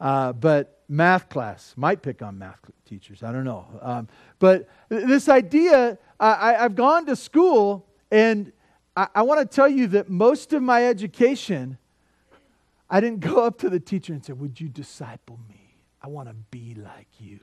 uh, 0.00 0.32
but 0.32 0.80
math 0.88 1.28
class 1.28 1.74
might 1.76 2.02
pick 2.02 2.22
on 2.22 2.38
math 2.38 2.58
teachers. 2.84 3.22
I 3.22 3.32
don't 3.32 3.44
know. 3.44 3.66
Um, 3.80 4.08
but 4.38 4.68
this 4.88 5.28
idea, 5.28 5.98
I, 6.20 6.54
have 6.54 6.74
gone 6.74 7.06
to 7.06 7.16
school, 7.16 7.86
and 8.10 8.52
I, 8.96 9.08
I 9.14 9.22
want 9.22 9.40
to 9.40 9.46
tell 9.46 9.68
you 9.68 9.86
that 9.88 10.10
most 10.10 10.52
of 10.52 10.62
my 10.62 10.86
education, 10.86 11.78
I 12.90 13.00
didn't 13.00 13.20
go 13.20 13.44
up 13.44 13.58
to 13.60 13.70
the 13.70 13.80
teacher 13.80 14.12
and 14.12 14.24
say, 14.24 14.32
Would 14.32 14.60
you 14.60 14.68
disciple 14.68 15.38
me? 15.48 15.76
I 16.02 16.08
want 16.08 16.28
to 16.28 16.34
be 16.50 16.74
like 16.74 17.08
you. 17.18 17.40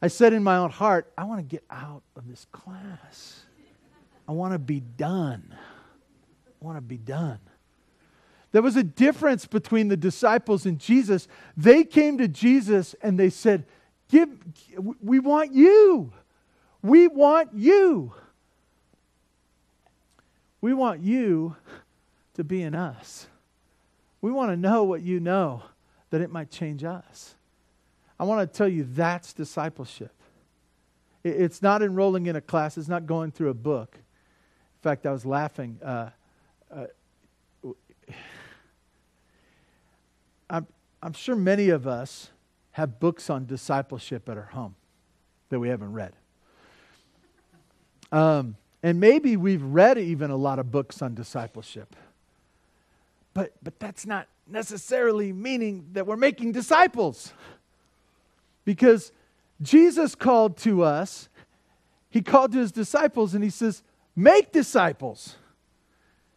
I 0.00 0.08
said 0.08 0.32
in 0.32 0.42
my 0.42 0.56
own 0.56 0.70
heart, 0.70 1.12
I 1.16 1.24
want 1.24 1.40
to 1.40 1.44
get 1.44 1.64
out 1.70 2.02
of 2.16 2.28
this 2.28 2.46
class. 2.52 3.44
I 4.26 4.32
want 4.32 4.52
to 4.52 4.58
be 4.58 4.80
done. 4.80 5.54
I 5.54 6.64
want 6.64 6.78
to 6.78 6.82
be 6.82 6.96
done. 6.96 7.38
There 8.54 8.62
was 8.62 8.76
a 8.76 8.84
difference 8.84 9.46
between 9.46 9.88
the 9.88 9.96
disciples 9.96 10.64
and 10.64 10.78
Jesus. 10.78 11.26
They 11.56 11.82
came 11.82 12.18
to 12.18 12.28
Jesus 12.28 12.94
and 13.02 13.18
they 13.18 13.28
said, 13.28 13.66
Give, 14.08 14.28
We 15.02 15.18
want 15.18 15.52
you. 15.52 16.12
We 16.80 17.08
want 17.08 17.52
you. 17.52 18.12
We 20.60 20.72
want 20.72 21.00
you 21.00 21.56
to 22.34 22.44
be 22.44 22.62
in 22.62 22.76
us. 22.76 23.26
We 24.20 24.30
want 24.30 24.52
to 24.52 24.56
know 24.56 24.84
what 24.84 25.02
you 25.02 25.18
know, 25.18 25.64
that 26.10 26.20
it 26.20 26.30
might 26.30 26.52
change 26.52 26.84
us. 26.84 27.34
I 28.20 28.22
want 28.22 28.48
to 28.48 28.56
tell 28.56 28.68
you 28.68 28.86
that's 28.88 29.32
discipleship. 29.32 30.12
It's 31.24 31.60
not 31.60 31.82
enrolling 31.82 32.26
in 32.26 32.36
a 32.36 32.40
class, 32.40 32.78
it's 32.78 32.86
not 32.86 33.06
going 33.06 33.32
through 33.32 33.48
a 33.48 33.54
book 33.54 33.96
In 33.96 34.80
fact, 34.80 35.06
I 35.06 35.10
was 35.10 35.26
laughing. 35.26 35.80
Uh, 35.84 36.10
I'm, 40.48 40.66
I'm 41.02 41.12
sure 41.12 41.36
many 41.36 41.70
of 41.70 41.86
us 41.86 42.30
have 42.72 42.98
books 43.00 43.30
on 43.30 43.46
discipleship 43.46 44.28
at 44.28 44.36
our 44.36 44.44
home 44.44 44.74
that 45.48 45.58
we 45.58 45.68
haven't 45.68 45.92
read. 45.92 46.12
Um, 48.10 48.56
and 48.82 49.00
maybe 49.00 49.36
we've 49.36 49.62
read 49.62 49.98
even 49.98 50.30
a 50.30 50.36
lot 50.36 50.58
of 50.58 50.70
books 50.70 51.00
on 51.02 51.14
discipleship. 51.14 51.96
But, 53.32 53.52
but 53.62 53.78
that's 53.78 54.06
not 54.06 54.28
necessarily 54.46 55.32
meaning 55.32 55.86
that 55.92 56.06
we're 56.06 56.16
making 56.16 56.52
disciples. 56.52 57.32
Because 58.64 59.12
Jesus 59.62 60.14
called 60.14 60.56
to 60.58 60.82
us, 60.82 61.28
he 62.10 62.22
called 62.22 62.52
to 62.52 62.58
his 62.58 62.72
disciples, 62.72 63.34
and 63.34 63.42
he 63.42 63.50
says, 63.50 63.82
Make 64.16 64.52
disciples. 64.52 65.36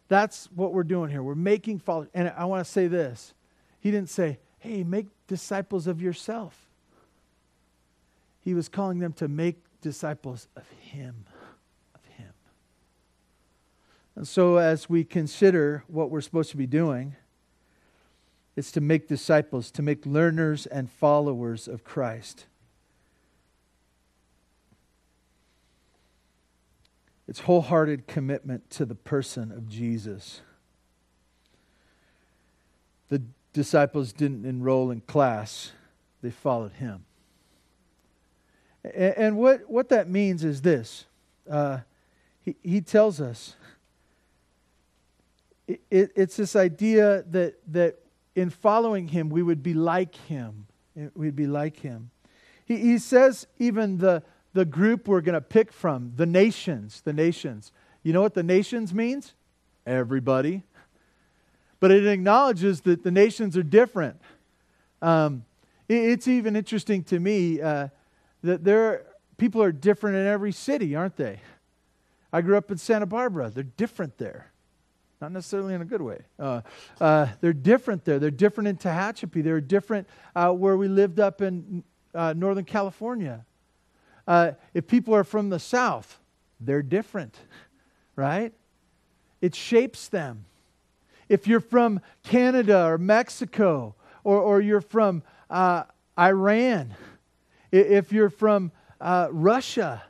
That's 0.08 0.48
what 0.54 0.72
we're 0.72 0.82
doing 0.82 1.10
here. 1.10 1.22
We're 1.22 1.34
making 1.36 1.78
followers. 1.78 2.08
And 2.14 2.32
I 2.36 2.46
want 2.46 2.64
to 2.64 2.70
say 2.70 2.88
this 2.88 3.34
He 3.80 3.90
didn't 3.90 4.10
say, 4.10 4.38
hey, 4.58 4.82
make 4.82 5.06
disciples 5.26 5.86
of 5.86 6.02
yourself. 6.02 6.68
He 8.40 8.54
was 8.54 8.68
calling 8.68 8.98
them 8.98 9.12
to 9.14 9.28
make 9.28 9.62
disciples 9.80 10.48
of 10.56 10.68
Him. 10.80 11.26
Of 11.94 12.04
Him. 12.16 12.32
And 14.16 14.26
so, 14.26 14.56
as 14.56 14.88
we 14.88 15.04
consider 15.04 15.84
what 15.86 16.10
we're 16.10 16.20
supposed 16.20 16.50
to 16.50 16.56
be 16.56 16.66
doing, 16.66 17.14
it's 18.56 18.72
to 18.72 18.80
make 18.80 19.06
disciples, 19.06 19.70
to 19.72 19.82
make 19.82 20.04
learners 20.04 20.66
and 20.66 20.90
followers 20.90 21.68
of 21.68 21.84
Christ. 21.84 22.46
It's 27.28 27.40
wholehearted 27.40 28.06
commitment 28.06 28.70
to 28.70 28.86
the 28.86 28.94
person 28.94 29.52
of 29.52 29.68
Jesus. 29.68 30.40
The 33.10 33.22
disciples 33.52 34.12
didn't 34.12 34.44
enroll 34.44 34.90
in 34.90 35.00
class, 35.02 35.72
they 36.22 36.30
followed 36.30 36.72
him. 36.72 37.04
And 38.94 39.36
what, 39.36 39.68
what 39.68 39.88
that 39.88 40.08
means 40.08 40.44
is 40.44 40.62
this 40.62 41.06
uh, 41.50 41.78
he, 42.42 42.56
he 42.62 42.80
tells 42.80 43.20
us 43.20 43.54
it, 45.66 45.80
it, 45.90 46.12
it's 46.16 46.36
this 46.36 46.56
idea 46.56 47.22
that, 47.30 47.56
that 47.72 47.98
in 48.34 48.50
following 48.50 49.08
him, 49.08 49.28
we 49.28 49.42
would 49.42 49.62
be 49.62 49.74
like 49.74 50.14
him. 50.14 50.66
We'd 51.14 51.36
be 51.36 51.46
like 51.46 51.80
him. 51.80 52.10
He, 52.64 52.76
he 52.78 52.98
says, 52.98 53.46
even 53.58 53.98
the, 53.98 54.22
the 54.54 54.64
group 54.64 55.06
we're 55.06 55.20
going 55.20 55.34
to 55.34 55.40
pick 55.40 55.72
from, 55.72 56.12
the 56.16 56.26
nations, 56.26 57.02
the 57.02 57.12
nations. 57.12 57.72
You 58.02 58.12
know 58.12 58.22
what 58.22 58.34
the 58.34 58.42
nations 58.42 58.94
means? 58.94 59.34
Everybody. 59.86 60.62
But 61.80 61.90
it 61.90 62.06
acknowledges 62.06 62.80
that 62.82 63.04
the 63.04 63.10
nations 63.10 63.56
are 63.56 63.62
different. 63.62 64.20
Um, 65.00 65.44
it, 65.88 65.94
it's 65.94 66.28
even 66.28 66.56
interesting 66.56 67.04
to 67.04 67.20
me 67.20 67.60
uh, 67.60 67.88
that 68.42 68.64
there 68.64 69.04
people 69.36 69.62
are 69.62 69.72
different 69.72 70.16
in 70.16 70.26
every 70.26 70.52
city, 70.52 70.94
aren't 70.94 71.16
they? 71.16 71.40
I 72.32 72.42
grew 72.42 72.56
up 72.56 72.70
in 72.70 72.76
Santa 72.76 73.06
Barbara. 73.06 73.50
They're 73.50 73.62
different 73.62 74.18
there. 74.18 74.50
Not 75.20 75.32
necessarily 75.32 75.74
in 75.74 75.82
a 75.82 75.84
good 75.84 76.02
way. 76.02 76.20
Uh, 76.38 76.60
uh, 77.00 77.28
they're 77.40 77.52
different 77.52 78.04
there. 78.04 78.18
They're 78.18 78.30
different 78.30 78.68
in 78.68 78.76
Tehachapi. 78.76 79.42
They're 79.42 79.60
different 79.60 80.06
uh, 80.36 80.52
where 80.52 80.76
we 80.76 80.86
lived 80.86 81.18
up 81.18 81.40
in 81.40 81.82
uh, 82.14 82.34
Northern 82.36 82.64
California. 82.64 83.44
Uh, 84.26 84.52
if 84.74 84.86
people 84.86 85.14
are 85.14 85.24
from 85.24 85.48
the 85.48 85.58
South, 85.58 86.20
they're 86.60 86.82
different, 86.82 87.36
right? 88.16 88.52
It 89.40 89.54
shapes 89.54 90.08
them. 90.08 90.44
If 91.28 91.46
you're 91.46 91.60
from 91.60 92.00
Canada 92.22 92.84
or 92.84 92.98
Mexico, 92.98 93.94
or, 94.24 94.40
or 94.40 94.60
you're 94.60 94.80
from 94.80 95.22
uh, 95.50 95.84
Iran, 96.18 96.94
if 97.70 98.12
you're 98.12 98.30
from 98.30 98.72
uh, 99.00 99.28
Russia, 99.30 100.02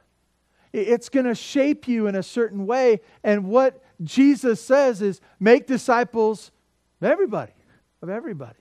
it's 0.72 1.08
going 1.08 1.26
to 1.26 1.34
shape 1.34 1.88
you 1.88 2.06
in 2.06 2.14
a 2.14 2.22
certain 2.22 2.66
way. 2.66 3.00
And 3.24 3.46
what 3.46 3.82
Jesus 4.02 4.62
says 4.62 5.02
is 5.02 5.20
make 5.40 5.66
disciples 5.66 6.50
of 7.00 7.08
everybody, 7.08 7.52
of 8.02 8.08
everybody. 8.08 8.54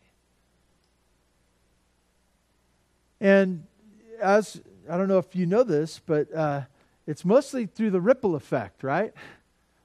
And 3.19 3.65
as 4.21 4.61
I 4.89 4.97
don't 4.97 5.07
know 5.07 5.17
if 5.17 5.35
you 5.35 5.45
know 5.45 5.63
this, 5.63 5.99
but 6.05 6.33
uh, 6.33 6.61
it's 7.05 7.25
mostly 7.25 7.65
through 7.65 7.91
the 7.91 8.01
ripple 8.01 8.35
effect, 8.35 8.83
right? 8.83 9.13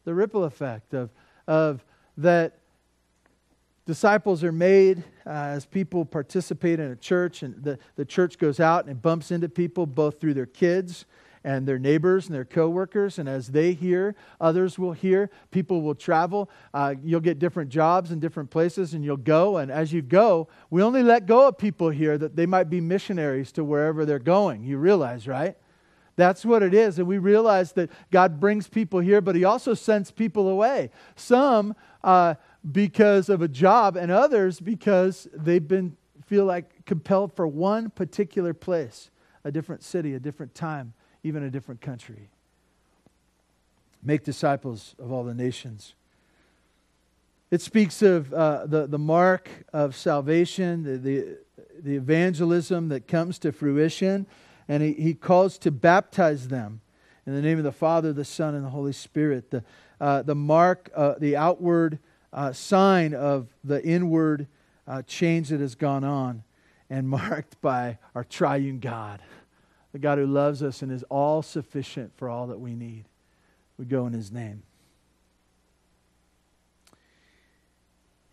The 0.05 0.15
ripple 0.15 0.45
effect 0.45 0.95
of, 0.95 1.11
of 1.47 1.85
that 2.19 2.59
disciples 3.87 4.45
are 4.45 4.53
made 4.53 4.99
uh, 5.27 5.31
as 5.31 5.67
people 5.67 6.05
participate 6.05 6.81
in 6.81 6.91
a 6.91 6.97
church, 6.97 7.43
and 7.43 7.63
the, 7.63 7.79
the 7.97 8.05
church 8.05 8.39
goes 8.39 8.61
out 8.61 8.87
and 8.87 9.01
bumps 9.01 9.31
into 9.31 9.49
people 9.49 9.87
both 9.87 10.21
through 10.21 10.35
their 10.35 10.47
kids 10.47 11.05
and 11.45 11.67
their 11.67 11.79
neighbors 11.79 12.27
and 12.27 12.35
their 12.35 12.45
coworkers. 12.45 13.19
And 13.19 13.29
as 13.29 13.49
they 13.49 13.73
hear, 13.73 14.15
others 14.41 14.79
will 14.79 14.93
hear. 14.93 15.31
People 15.51 15.83
will 15.83 15.95
travel. 15.95 16.49
Uh, 16.73 16.95
you'll 17.03 17.21
get 17.21 17.39
different 17.39 17.71
jobs 17.71 18.13
in 18.13 18.21
different 18.21 18.51
places, 18.51 18.95
and 18.95 19.05
you'll 19.05 19.17
go. 19.17 19.57
And 19.57 19.71
as 19.71 19.93
you 19.93 20.03
go, 20.03 20.49
we 20.71 20.83
only 20.83 21.03
let 21.03 21.27
go 21.27 21.49
of 21.49 21.59
people 21.59 21.91
here 21.91 22.17
that 22.19 22.37
they 22.37 22.47
might 22.47 22.71
be 22.71 22.81
missionaries 22.81 23.53
to 23.53 23.65
wherever 23.65 24.05
they're 24.05 24.19
going. 24.19 24.63
You 24.63 24.79
realize, 24.79 25.27
right? 25.27 25.57
That's 26.15 26.45
what 26.45 26.63
it 26.63 26.75
is. 26.75 26.99
And 26.99 27.09
we 27.09 27.19
realize 27.19 27.73
that 27.73 27.91
God 28.11 28.39
brings 28.39 28.69
people 28.69 29.01
here, 29.01 29.21
but 29.21 29.35
He 29.35 29.45
also 29.45 29.75
sends 29.75 30.11
people 30.11 30.49
away. 30.49 30.91
Some 31.17 31.75
uh, 32.05 32.35
because 32.71 33.29
of 33.29 33.43
a 33.43 33.49
job, 33.49 33.97
and 33.97 34.11
others 34.11 34.61
because 34.61 35.29
they've 35.33 35.67
been 35.67 35.97
feel 36.27 36.45
like 36.45 36.85
compelled 36.87 37.33
for 37.33 37.47
one 37.47 37.91
particular 37.91 38.55
place, 38.55 39.11
a 39.45 39.51
different 39.51 39.83
city, 39.83 40.15
a 40.15 40.21
different 40.21 40.55
time 40.55 40.95
even 41.23 41.43
a 41.43 41.51
different 41.51 41.81
country. 41.81 42.29
Make 44.03 44.25
disciples 44.25 44.95
of 44.99 45.13
all 45.13 45.25
the 45.25 45.35
nations. 45.35 45.95
It 47.51 47.61
speaks 47.61 48.03
of 48.03 48.33
uh, 48.33 48.67
the, 48.67 48.87
the 48.87 48.99
mark 48.99 49.49
of 49.73 49.95
salvation, 49.95 50.83
the, 50.85 50.97
the, 50.97 51.39
the, 51.81 51.97
evangelism 51.97 52.89
that 52.89 53.07
comes 53.07 53.39
to 53.41 53.53
fruition, 53.53 54.27
and 54.69 54.83
he, 54.83 54.95
he 54.95 55.15
calls 55.15 55.59
to 55.59 55.71
baptize 55.71 56.49
them 56.49 56.81
in 57.27 57.35
the 57.35 57.43
name 57.43 57.59
of 57.59 57.65
the 57.65 57.73
Father, 57.73 58.13
the 58.13 58.25
Son, 58.25 58.55
and 58.55 58.65
the 58.65 58.71
Holy 58.71 58.93
Spirit. 58.93 59.51
The, 59.51 59.63
uh, 60.01 60.23
the 60.23 60.35
mark, 60.35 60.91
uh, 60.97 61.15
the 61.19 61.37
outward 61.37 61.99
uh, 62.33 62.53
sign 62.53 63.15
of 63.15 63.49
the 63.63 63.83
inward 63.85 64.47
uh, 64.87 65.03
change 65.03 65.51
that 65.51 65.61
has 65.61 65.75
gone 65.75 66.05
on, 66.05 66.43
and 66.91 67.09
marked 67.09 67.61
by 67.61 67.99
our 68.15 68.25
triune 68.25 68.79
God 68.79 69.21
the 69.93 69.99
God 69.99 70.19
who 70.19 70.27
loves 70.27 70.63
us 70.63 70.83
and 70.83 70.91
is 70.91 71.05
all 71.05 71.43
sufficient 71.43 72.13
for 72.17 72.29
all 72.29 72.47
that 72.49 72.59
we 72.59 72.75
need. 72.75 73.05
We 73.79 73.85
go 73.85 74.07
in 74.07 74.13
his 74.13 74.33
name. 74.33 74.63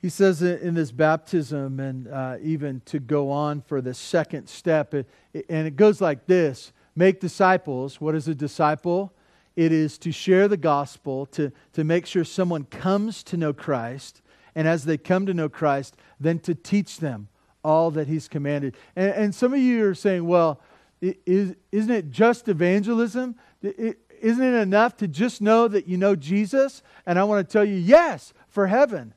He 0.01 0.07
says 0.07 0.41
in 0.41 0.75
this 0.75 0.91
baptism, 0.91 1.81
and 1.81 2.07
uh, 2.07 2.38
even 2.41 2.81
to 2.85 2.99
go 2.99 3.29
on 3.29 3.59
for 3.59 3.81
the 3.81 3.93
second 3.93 4.47
step, 4.47 4.93
it, 4.93 5.09
it, 5.33 5.45
and 5.49 5.67
it 5.67 5.75
goes 5.75 5.99
like 5.99 6.25
this 6.25 6.71
make 6.95 7.19
disciples. 7.19 7.99
What 7.99 8.15
is 8.15 8.27
a 8.29 8.35
disciple? 8.35 9.13
It 9.60 9.74
is 9.74 9.98
to 9.98 10.10
share 10.13 10.48
the 10.48 10.56
gospel, 10.56 11.26
to, 11.26 11.52
to 11.74 11.84
make 11.84 12.06
sure 12.06 12.24
someone 12.24 12.63
comes 12.63 13.24
to 13.24 13.36
know 13.36 13.52
Christ, 13.52 14.22
and 14.56 14.65
as 14.65 14.86
they 14.86 14.98
come 14.98 15.26
to 15.26 15.34
know 15.34 15.50
Christ, 15.50 15.98
then 16.17 16.39
to 16.39 16.56
teach 16.56 17.00
them 17.00 17.28
all 17.62 17.91
that 17.91 18.08
He's 18.08 18.30
commanded. 18.30 18.78
And, 18.95 19.12
and 19.12 19.36
some 19.36 19.54
of 19.54 19.60
you 19.60 19.86
are 19.86 19.93
saying, 19.93 20.26
well, 20.26 20.62
is, 21.02 21.56
isn't 21.74 21.91
it 21.91 22.10
just 22.10 22.48
evangelism? 22.48 23.36
Isn't 23.62 23.98
it 24.22 24.62
enough 24.62 24.95
to 24.98 25.10
just 25.10 25.41
know 25.41 25.67
that 25.67 25.89
you 25.89 25.98
know 25.98 26.15
Jesus? 26.15 26.82
And 27.06 27.19
I 27.19 27.26
want 27.26 27.45
to 27.45 27.52
tell 27.52 27.65
you, 27.65 27.76
yes, 27.76 28.34
for 28.48 28.67
heaven. 28.67 29.13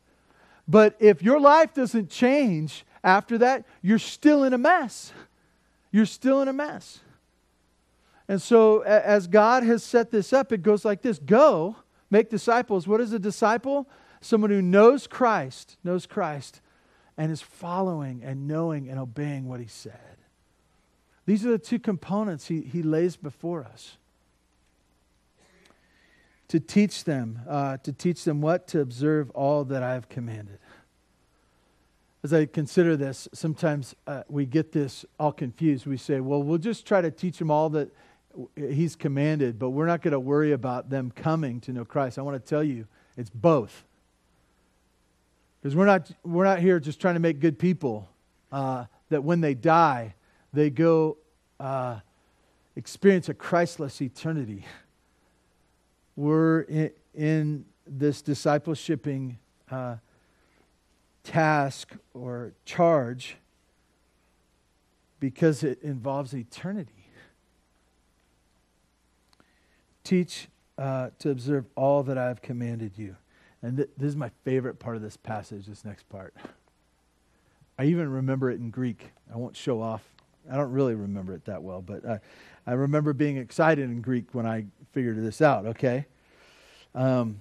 But 0.66 0.96
if 0.98 1.22
your 1.22 1.38
life 1.38 1.72
doesn't 1.72 2.10
change 2.10 2.84
after 3.04 3.38
that, 3.38 3.64
you're 3.80 4.00
still 4.00 4.42
in 4.42 4.52
a 4.52 4.58
mess. 4.58 5.12
You're 5.92 6.04
still 6.04 6.42
in 6.42 6.48
a 6.48 6.52
mess. 6.52 6.98
And 8.28 8.40
so, 8.40 8.80
as 8.80 9.26
God 9.26 9.62
has 9.64 9.82
set 9.82 10.10
this 10.10 10.32
up, 10.32 10.52
it 10.52 10.62
goes 10.62 10.84
like 10.84 11.02
this 11.02 11.18
Go, 11.18 11.76
make 12.10 12.30
disciples. 12.30 12.86
What 12.86 13.00
is 13.00 13.12
a 13.12 13.18
disciple? 13.18 13.88
Someone 14.20 14.50
who 14.50 14.62
knows 14.62 15.06
Christ, 15.06 15.76
knows 15.82 16.06
Christ, 16.06 16.60
and 17.16 17.32
is 17.32 17.42
following 17.42 18.22
and 18.24 18.46
knowing 18.46 18.88
and 18.88 18.98
obeying 18.98 19.48
what 19.48 19.60
he 19.60 19.66
said. 19.66 20.16
These 21.26 21.44
are 21.46 21.50
the 21.50 21.58
two 21.58 21.78
components 21.78 22.46
he, 22.46 22.60
he 22.60 22.82
lays 22.82 23.16
before 23.16 23.64
us 23.64 23.96
to 26.48 26.60
teach 26.60 27.04
them, 27.04 27.40
uh, 27.48 27.78
to 27.78 27.92
teach 27.92 28.24
them 28.24 28.40
what 28.40 28.68
to 28.68 28.80
observe 28.80 29.30
all 29.30 29.64
that 29.64 29.82
I 29.82 29.94
have 29.94 30.08
commanded. 30.08 30.58
As 32.22 32.32
I 32.32 32.46
consider 32.46 32.96
this, 32.96 33.26
sometimes 33.32 33.96
uh, 34.06 34.22
we 34.28 34.44
get 34.44 34.70
this 34.70 35.04
all 35.18 35.32
confused. 35.32 35.86
We 35.86 35.96
say, 35.96 36.20
well, 36.20 36.42
we'll 36.42 36.58
just 36.58 36.86
try 36.86 37.00
to 37.00 37.10
teach 37.10 37.38
them 37.38 37.50
all 37.50 37.70
that 37.70 37.90
He's 38.56 38.96
commanded, 38.96 39.58
but 39.58 39.70
we're 39.70 39.86
not 39.86 40.02
going 40.02 40.12
to 40.12 40.20
worry 40.20 40.52
about 40.52 40.90
them 40.90 41.10
coming 41.10 41.60
to 41.62 41.72
know 41.72 41.84
Christ. 41.84 42.18
I 42.18 42.22
want 42.22 42.42
to 42.42 42.48
tell 42.48 42.62
you, 42.62 42.86
it's 43.16 43.30
both. 43.30 43.84
Because 45.60 45.76
we're 45.76 45.86
not, 45.86 46.10
we're 46.24 46.44
not 46.44 46.58
here 46.58 46.80
just 46.80 47.00
trying 47.00 47.14
to 47.14 47.20
make 47.20 47.40
good 47.40 47.58
people, 47.58 48.08
uh, 48.50 48.86
that 49.10 49.22
when 49.22 49.40
they 49.40 49.54
die, 49.54 50.14
they 50.52 50.70
go 50.70 51.18
uh, 51.60 52.00
experience 52.76 53.28
a 53.28 53.34
Christless 53.34 54.00
eternity. 54.00 54.64
We're 56.16 56.62
in, 56.62 56.90
in 57.14 57.64
this 57.86 58.22
discipleshiping 58.22 59.38
uh, 59.70 59.96
task 61.24 61.92
or 62.14 62.52
charge 62.64 63.36
because 65.20 65.62
it 65.62 65.80
involves 65.82 66.34
eternity. 66.34 67.01
Teach 70.04 70.48
uh, 70.78 71.10
to 71.18 71.30
observe 71.30 71.66
all 71.76 72.02
that 72.02 72.18
I 72.18 72.26
have 72.26 72.42
commanded 72.42 72.92
you. 72.96 73.16
And 73.62 73.76
th- 73.76 73.90
this 73.96 74.08
is 74.08 74.16
my 74.16 74.30
favorite 74.44 74.78
part 74.78 74.96
of 74.96 75.02
this 75.02 75.16
passage, 75.16 75.66
this 75.66 75.84
next 75.84 76.08
part. 76.08 76.34
I 77.78 77.84
even 77.84 78.10
remember 78.10 78.50
it 78.50 78.58
in 78.60 78.70
Greek. 78.70 79.12
I 79.32 79.36
won't 79.36 79.56
show 79.56 79.80
off. 79.80 80.02
I 80.50 80.56
don't 80.56 80.72
really 80.72 80.94
remember 80.94 81.34
it 81.34 81.44
that 81.44 81.62
well, 81.62 81.80
but 81.80 82.04
I, 82.04 82.20
I 82.66 82.72
remember 82.72 83.12
being 83.12 83.36
excited 83.36 83.84
in 83.84 84.00
Greek 84.00 84.26
when 84.32 84.46
I 84.46 84.66
figured 84.92 85.22
this 85.22 85.40
out, 85.40 85.66
okay? 85.66 86.06
Um, 86.94 87.40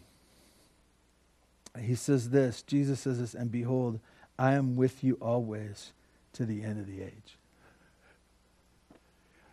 he 1.79 1.95
says 1.95 2.29
this 2.29 2.61
Jesus 2.61 2.99
says 2.99 3.19
this, 3.19 3.33
and 3.33 3.51
behold, 3.51 3.99
I 4.37 4.53
am 4.53 4.75
with 4.75 5.03
you 5.03 5.17
always 5.21 5.93
to 6.33 6.45
the 6.45 6.63
end 6.63 6.79
of 6.79 6.87
the 6.87 7.01
age. 7.01 7.37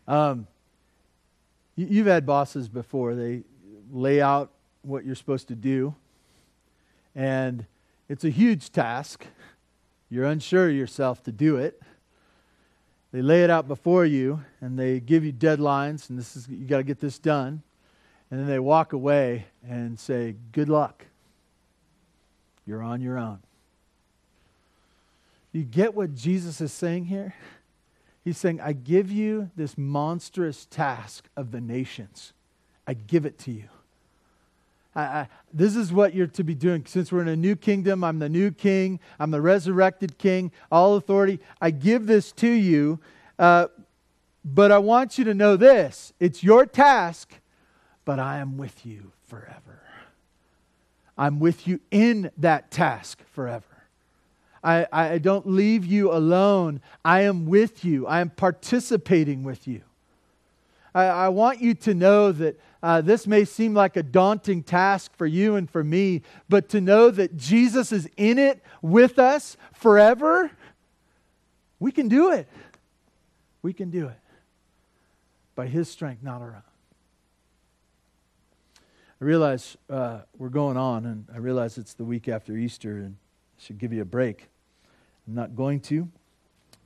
Um, 0.06 0.46
You've 1.78 2.08
had 2.08 2.26
bosses 2.26 2.68
before. 2.68 3.14
They 3.14 3.44
lay 3.92 4.20
out 4.20 4.50
what 4.82 5.04
you're 5.04 5.14
supposed 5.14 5.46
to 5.46 5.54
do, 5.54 5.94
and 7.14 7.66
it's 8.08 8.24
a 8.24 8.30
huge 8.30 8.72
task. 8.72 9.24
You're 10.10 10.24
unsure 10.24 10.70
of 10.70 10.74
yourself 10.74 11.22
to 11.22 11.30
do 11.30 11.56
it. 11.56 11.80
They 13.12 13.22
lay 13.22 13.44
it 13.44 13.50
out 13.50 13.68
before 13.68 14.04
you, 14.04 14.42
and 14.60 14.76
they 14.76 14.98
give 14.98 15.24
you 15.24 15.32
deadlines, 15.32 16.10
and 16.10 16.18
this 16.18 16.34
is 16.34 16.48
you 16.48 16.66
got 16.66 16.78
to 16.78 16.82
get 16.82 16.98
this 16.98 17.16
done. 17.20 17.62
And 18.32 18.40
then 18.40 18.48
they 18.48 18.58
walk 18.58 18.92
away 18.92 19.46
and 19.64 19.96
say, 20.00 20.34
"Good 20.50 20.68
luck. 20.68 21.06
You're 22.66 22.82
on 22.82 23.00
your 23.00 23.18
own." 23.18 23.38
You 25.52 25.62
get 25.62 25.94
what 25.94 26.16
Jesus 26.16 26.60
is 26.60 26.72
saying 26.72 27.04
here? 27.04 27.34
He's 28.28 28.36
saying, 28.36 28.60
I 28.60 28.74
give 28.74 29.10
you 29.10 29.50
this 29.56 29.78
monstrous 29.78 30.66
task 30.66 31.30
of 31.34 31.50
the 31.50 31.62
nations. 31.62 32.34
I 32.86 32.92
give 32.92 33.24
it 33.24 33.38
to 33.38 33.50
you. 33.50 33.70
I, 34.94 35.00
I, 35.00 35.28
this 35.50 35.74
is 35.74 35.94
what 35.94 36.12
you're 36.12 36.26
to 36.26 36.44
be 36.44 36.54
doing. 36.54 36.84
Since 36.84 37.10
we're 37.10 37.22
in 37.22 37.28
a 37.28 37.36
new 37.36 37.56
kingdom, 37.56 38.04
I'm 38.04 38.18
the 38.18 38.28
new 38.28 38.50
king, 38.50 39.00
I'm 39.18 39.30
the 39.30 39.40
resurrected 39.40 40.18
king, 40.18 40.52
all 40.70 40.96
authority. 40.96 41.40
I 41.62 41.70
give 41.70 42.06
this 42.06 42.30
to 42.32 42.48
you, 42.50 42.98
uh, 43.38 43.68
but 44.44 44.72
I 44.72 44.76
want 44.76 45.16
you 45.16 45.24
to 45.24 45.32
know 45.32 45.56
this 45.56 46.12
it's 46.20 46.44
your 46.44 46.66
task, 46.66 47.32
but 48.04 48.18
I 48.18 48.40
am 48.40 48.58
with 48.58 48.84
you 48.84 49.12
forever. 49.26 49.80
I'm 51.16 51.40
with 51.40 51.66
you 51.66 51.80
in 51.90 52.30
that 52.36 52.70
task 52.70 53.22
forever. 53.32 53.77
I, 54.62 54.86
I 54.90 55.18
don't 55.18 55.46
leave 55.46 55.84
you 55.84 56.12
alone. 56.12 56.80
I 57.04 57.22
am 57.22 57.46
with 57.46 57.84
you. 57.84 58.06
I 58.06 58.20
am 58.20 58.30
participating 58.30 59.42
with 59.42 59.68
you. 59.68 59.82
I, 60.94 61.04
I 61.04 61.28
want 61.28 61.60
you 61.60 61.74
to 61.74 61.94
know 61.94 62.32
that 62.32 62.58
uh, 62.82 63.00
this 63.00 63.26
may 63.26 63.44
seem 63.44 63.74
like 63.74 63.96
a 63.96 64.02
daunting 64.02 64.62
task 64.62 65.16
for 65.16 65.26
you 65.26 65.56
and 65.56 65.68
for 65.68 65.82
me, 65.82 66.22
but 66.48 66.68
to 66.70 66.80
know 66.80 67.10
that 67.10 67.36
Jesus 67.36 67.92
is 67.92 68.08
in 68.16 68.38
it 68.38 68.62
with 68.82 69.18
us 69.18 69.56
forever, 69.72 70.50
we 71.80 71.92
can 71.92 72.08
do 72.08 72.32
it. 72.32 72.48
We 73.62 73.72
can 73.72 73.90
do 73.90 74.06
it 74.08 74.18
by 75.54 75.66
His 75.66 75.90
strength, 75.90 76.22
not 76.22 76.40
our 76.40 76.54
own. 76.54 76.62
I 79.20 79.24
realize 79.24 79.76
uh, 79.90 80.20
we're 80.36 80.48
going 80.48 80.76
on, 80.76 81.04
and 81.04 81.26
I 81.34 81.38
realize 81.38 81.76
it's 81.76 81.94
the 81.94 82.04
week 82.04 82.28
after 82.28 82.56
Easter, 82.56 82.98
and 82.98 83.16
should 83.58 83.78
give 83.78 83.92
you 83.92 84.02
a 84.02 84.06
break. 84.06 84.48
I'm 85.26 85.34
not 85.34 85.54
going 85.54 85.80
to. 85.80 86.08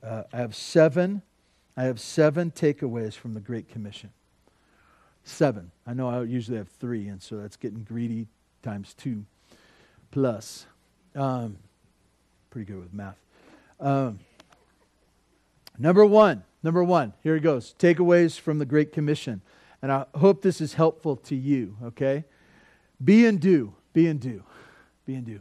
Uh, 0.03 0.25
I 0.33 0.39
have 0.39 0.55
seven. 0.57 1.23
I 1.77 1.85
have 1.85 2.01
seven 2.01 2.51
takeaways 2.51 3.15
from 3.15 3.35
the 3.35 3.41
Great 3.41 3.69
Commission. 3.69 4.11
Seven. 5.25 5.71
I 5.87 5.95
know 5.95 6.09
I 6.09 6.23
usually 6.25 6.59
have 6.59 6.69
three, 6.69 7.09
and 7.09 7.23
so 7.23 7.37
that's 7.37 7.57
getting 7.57 7.85
greedy 7.85 8.27
times 8.63 8.95
two 8.95 9.25
plus. 10.11 10.67
Um, 11.15 11.59
pretty 12.51 12.71
good 12.71 12.81
with 12.81 12.93
math. 12.93 13.19
Um, 13.81 14.21
number 15.79 16.05
one. 16.05 16.45
Number 16.63 16.85
one. 16.85 17.13
Here 17.23 17.37
it 17.37 17.41
goes. 17.41 17.75
Takeaways 17.79 18.39
from 18.39 18.59
the 18.59 18.67
Great 18.67 18.93
Commission. 18.93 19.43
And 19.81 19.91
I 19.91 20.07
hope 20.15 20.43
this 20.43 20.61
is 20.61 20.75
helpful 20.75 21.17
to 21.17 21.35
you, 21.35 21.77
okay? 21.83 22.25
Be 23.03 23.27
and 23.27 23.41
do. 23.41 23.75
Be 23.93 24.07
and 24.07 24.21
do. 24.21 24.45
Be 25.05 25.17
and 25.17 25.27
do. 25.27 25.41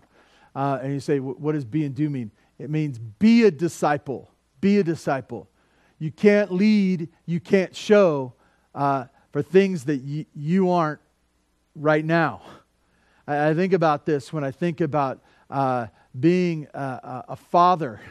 Uh, 0.55 0.79
and 0.81 0.93
you 0.93 0.99
say, 0.99 1.19
what 1.19 1.53
does 1.53 1.65
be 1.65 1.85
and 1.85 1.95
do 1.95 2.09
mean? 2.09 2.31
It 2.59 2.69
means 2.69 2.99
be 2.99 3.43
a 3.43 3.51
disciple. 3.51 4.29
Be 4.59 4.79
a 4.79 4.83
disciple. 4.83 5.49
You 5.97 6.11
can't 6.11 6.51
lead, 6.51 7.09
you 7.25 7.39
can't 7.39 7.75
show 7.75 8.33
uh, 8.73 9.05
for 9.31 9.41
things 9.41 9.85
that 9.85 10.01
y- 10.01 10.25
you 10.35 10.71
aren't 10.71 10.99
right 11.75 12.03
now. 12.03 12.41
I, 13.27 13.49
I, 13.49 13.53
think 13.53 13.73
about 13.73 14.05
this 14.05 14.33
when 14.33 14.43
I 14.43 14.51
think 14.51 14.81
about 14.81 15.21
uh, 15.49 15.87
being 16.19 16.67
a, 16.73 17.25
a 17.29 17.35
father 17.35 18.01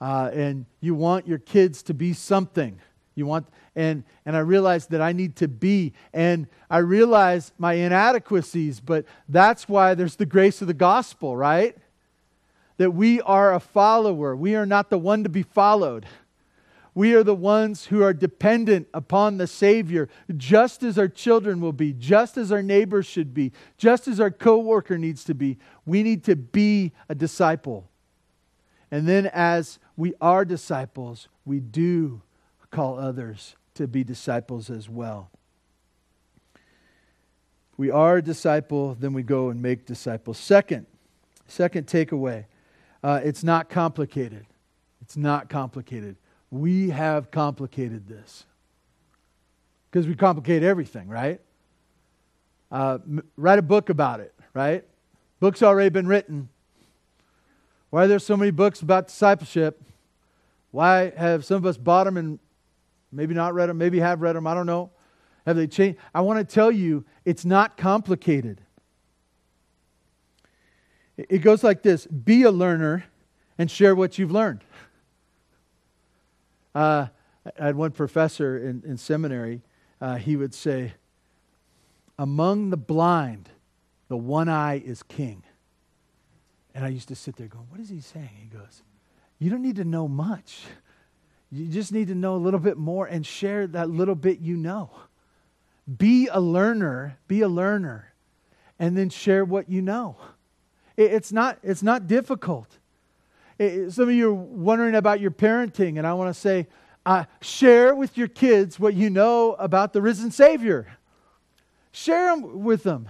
uh, 0.00 0.30
and 0.32 0.66
you 0.80 0.94
want 0.94 1.26
your 1.26 1.38
kids 1.38 1.82
to 1.84 1.94
be 1.94 2.12
something. 2.12 2.78
You 3.14 3.26
want, 3.26 3.46
and, 3.76 4.02
and 4.26 4.36
I 4.36 4.40
realize 4.40 4.88
that 4.88 5.00
I 5.00 5.12
need 5.12 5.36
to 5.36 5.48
be, 5.48 5.92
and 6.12 6.48
I 6.68 6.78
realize 6.78 7.52
my 7.58 7.74
inadequacies, 7.74 8.80
but 8.80 9.04
that's 9.28 9.68
why 9.68 9.94
there's 9.94 10.16
the 10.16 10.26
grace 10.26 10.60
of 10.60 10.66
the 10.66 10.74
gospel, 10.74 11.36
right? 11.36 11.76
That 12.78 12.90
we 12.90 13.20
are 13.20 13.54
a 13.54 13.60
follower. 13.60 14.34
We 14.34 14.56
are 14.56 14.66
not 14.66 14.90
the 14.90 14.98
one 14.98 15.22
to 15.22 15.28
be 15.28 15.42
followed. 15.42 16.06
We 16.94 17.14
are 17.14 17.24
the 17.24 17.34
ones 17.34 17.86
who 17.86 18.02
are 18.02 18.12
dependent 18.12 18.86
upon 18.94 19.36
the 19.36 19.48
Savior, 19.48 20.08
just 20.36 20.82
as 20.84 20.96
our 20.96 21.08
children 21.08 21.60
will 21.60 21.72
be, 21.72 21.92
just 21.92 22.36
as 22.36 22.52
our 22.52 22.62
neighbors 22.62 23.06
should 23.06 23.34
be, 23.34 23.52
just 23.76 24.06
as 24.06 24.20
our 24.20 24.30
coworker 24.30 24.96
needs 24.96 25.24
to 25.24 25.34
be. 25.34 25.58
We 25.86 26.04
need 26.04 26.22
to 26.24 26.36
be 26.36 26.92
a 27.08 27.14
disciple. 27.14 27.90
And 28.92 29.08
then, 29.08 29.26
as 29.32 29.80
we 29.96 30.14
are 30.20 30.44
disciples, 30.44 31.28
we 31.44 31.58
do 31.58 32.22
call 32.74 32.98
others 32.98 33.56
to 33.74 33.86
be 33.86 34.04
disciples 34.04 34.70
as 34.70 34.88
well. 34.88 35.30
We 37.76 37.90
are 37.90 38.18
a 38.18 38.22
disciple, 38.22 38.96
then 38.98 39.12
we 39.12 39.22
go 39.22 39.48
and 39.48 39.60
make 39.60 39.84
disciples. 39.86 40.38
Second, 40.38 40.86
second 41.46 41.86
takeaway 41.86 42.46
uh, 43.02 43.20
it's 43.22 43.44
not 43.44 43.68
complicated. 43.68 44.46
It's 45.02 45.16
not 45.16 45.50
complicated. 45.50 46.16
We 46.50 46.88
have 46.88 47.30
complicated 47.30 48.08
this. 48.08 48.46
Because 49.90 50.06
we 50.06 50.14
complicate 50.14 50.62
everything, 50.62 51.08
right? 51.08 51.40
uh, 52.74 52.98
m- 53.06 53.22
write 53.36 53.58
a 53.58 53.62
book 53.62 53.88
about 53.88 54.20
it, 54.20 54.34
right? 54.52 54.84
Book's 55.38 55.62
already 55.62 55.90
been 55.90 56.08
written. 56.08 56.48
Why 57.90 58.04
are 58.04 58.08
there 58.08 58.18
so 58.18 58.36
many 58.36 58.50
books 58.50 58.82
about 58.82 59.06
discipleship? 59.06 59.80
Why 60.72 61.12
have 61.16 61.44
some 61.44 61.56
of 61.58 61.66
us 61.66 61.76
bought 61.76 62.04
them 62.04 62.16
and 62.16 62.40
maybe 63.14 63.34
not 63.34 63.54
read 63.54 63.68
them, 63.68 63.78
maybe 63.78 64.00
have 64.00 64.20
read 64.20 64.36
them? 64.36 64.46
I 64.46 64.54
don't 64.54 64.66
know. 64.66 64.90
Have 65.46 65.56
they 65.56 65.66
changed? 65.66 65.98
I 66.14 66.22
want 66.22 66.46
to 66.46 66.54
tell 66.54 66.70
you, 66.70 67.04
it's 67.24 67.44
not 67.44 67.76
complicated. 67.76 68.60
It 71.16 71.38
goes 71.38 71.62
like 71.62 71.82
this 71.82 72.06
Be 72.06 72.42
a 72.42 72.50
learner 72.50 73.04
and 73.58 73.70
share 73.70 73.94
what 73.94 74.18
you've 74.18 74.32
learned. 74.32 74.64
Uh, 76.74 77.06
I 77.58 77.66
had 77.66 77.76
one 77.76 77.92
professor 77.92 78.58
in, 78.58 78.82
in 78.86 78.96
seminary, 78.96 79.62
uh, 80.00 80.16
he 80.16 80.36
would 80.36 80.54
say, 80.54 80.94
Among 82.18 82.70
the 82.70 82.76
blind, 82.76 83.50
the 84.08 84.16
one 84.16 84.48
eye 84.48 84.82
is 84.84 85.02
king. 85.02 85.42
And 86.74 86.84
I 86.84 86.88
used 86.88 87.08
to 87.08 87.14
sit 87.14 87.36
there 87.36 87.46
going, 87.46 87.66
What 87.68 87.80
is 87.80 87.88
he 87.88 88.00
saying? 88.00 88.30
He 88.40 88.46
goes, 88.46 88.82
You 89.38 89.50
don't 89.50 89.62
need 89.62 89.76
to 89.76 89.84
know 89.84 90.08
much. 90.08 90.64
You 91.54 91.68
just 91.68 91.92
need 91.92 92.08
to 92.08 92.16
know 92.16 92.34
a 92.34 92.42
little 92.42 92.58
bit 92.58 92.76
more 92.76 93.06
and 93.06 93.24
share 93.24 93.68
that 93.68 93.88
little 93.88 94.16
bit 94.16 94.40
you 94.40 94.56
know. 94.56 94.90
Be 95.98 96.26
a 96.26 96.40
learner, 96.40 97.16
be 97.28 97.42
a 97.42 97.48
learner, 97.48 98.12
and 98.80 98.98
then 98.98 99.08
share 99.08 99.44
what 99.44 99.68
you 99.68 99.80
know. 99.80 100.16
It's 100.96 101.30
not, 101.30 101.58
it's 101.62 101.82
not 101.82 102.08
difficult. 102.08 102.66
some 103.60 104.08
of 104.08 104.10
you 104.10 104.30
are 104.30 104.34
wondering 104.34 104.96
about 104.96 105.20
your 105.20 105.30
parenting, 105.30 105.96
and 105.96 106.08
I 106.08 106.14
want 106.14 106.34
to 106.34 106.40
say, 106.40 106.66
uh, 107.06 107.24
share 107.40 107.94
with 107.94 108.18
your 108.18 108.28
kids 108.28 108.80
what 108.80 108.94
you 108.94 109.08
know 109.08 109.52
about 109.52 109.92
the 109.92 110.02
risen 110.02 110.32
Savior. 110.32 110.88
Share 111.92 112.34
them 112.34 112.64
with 112.64 112.82
them. 112.82 113.08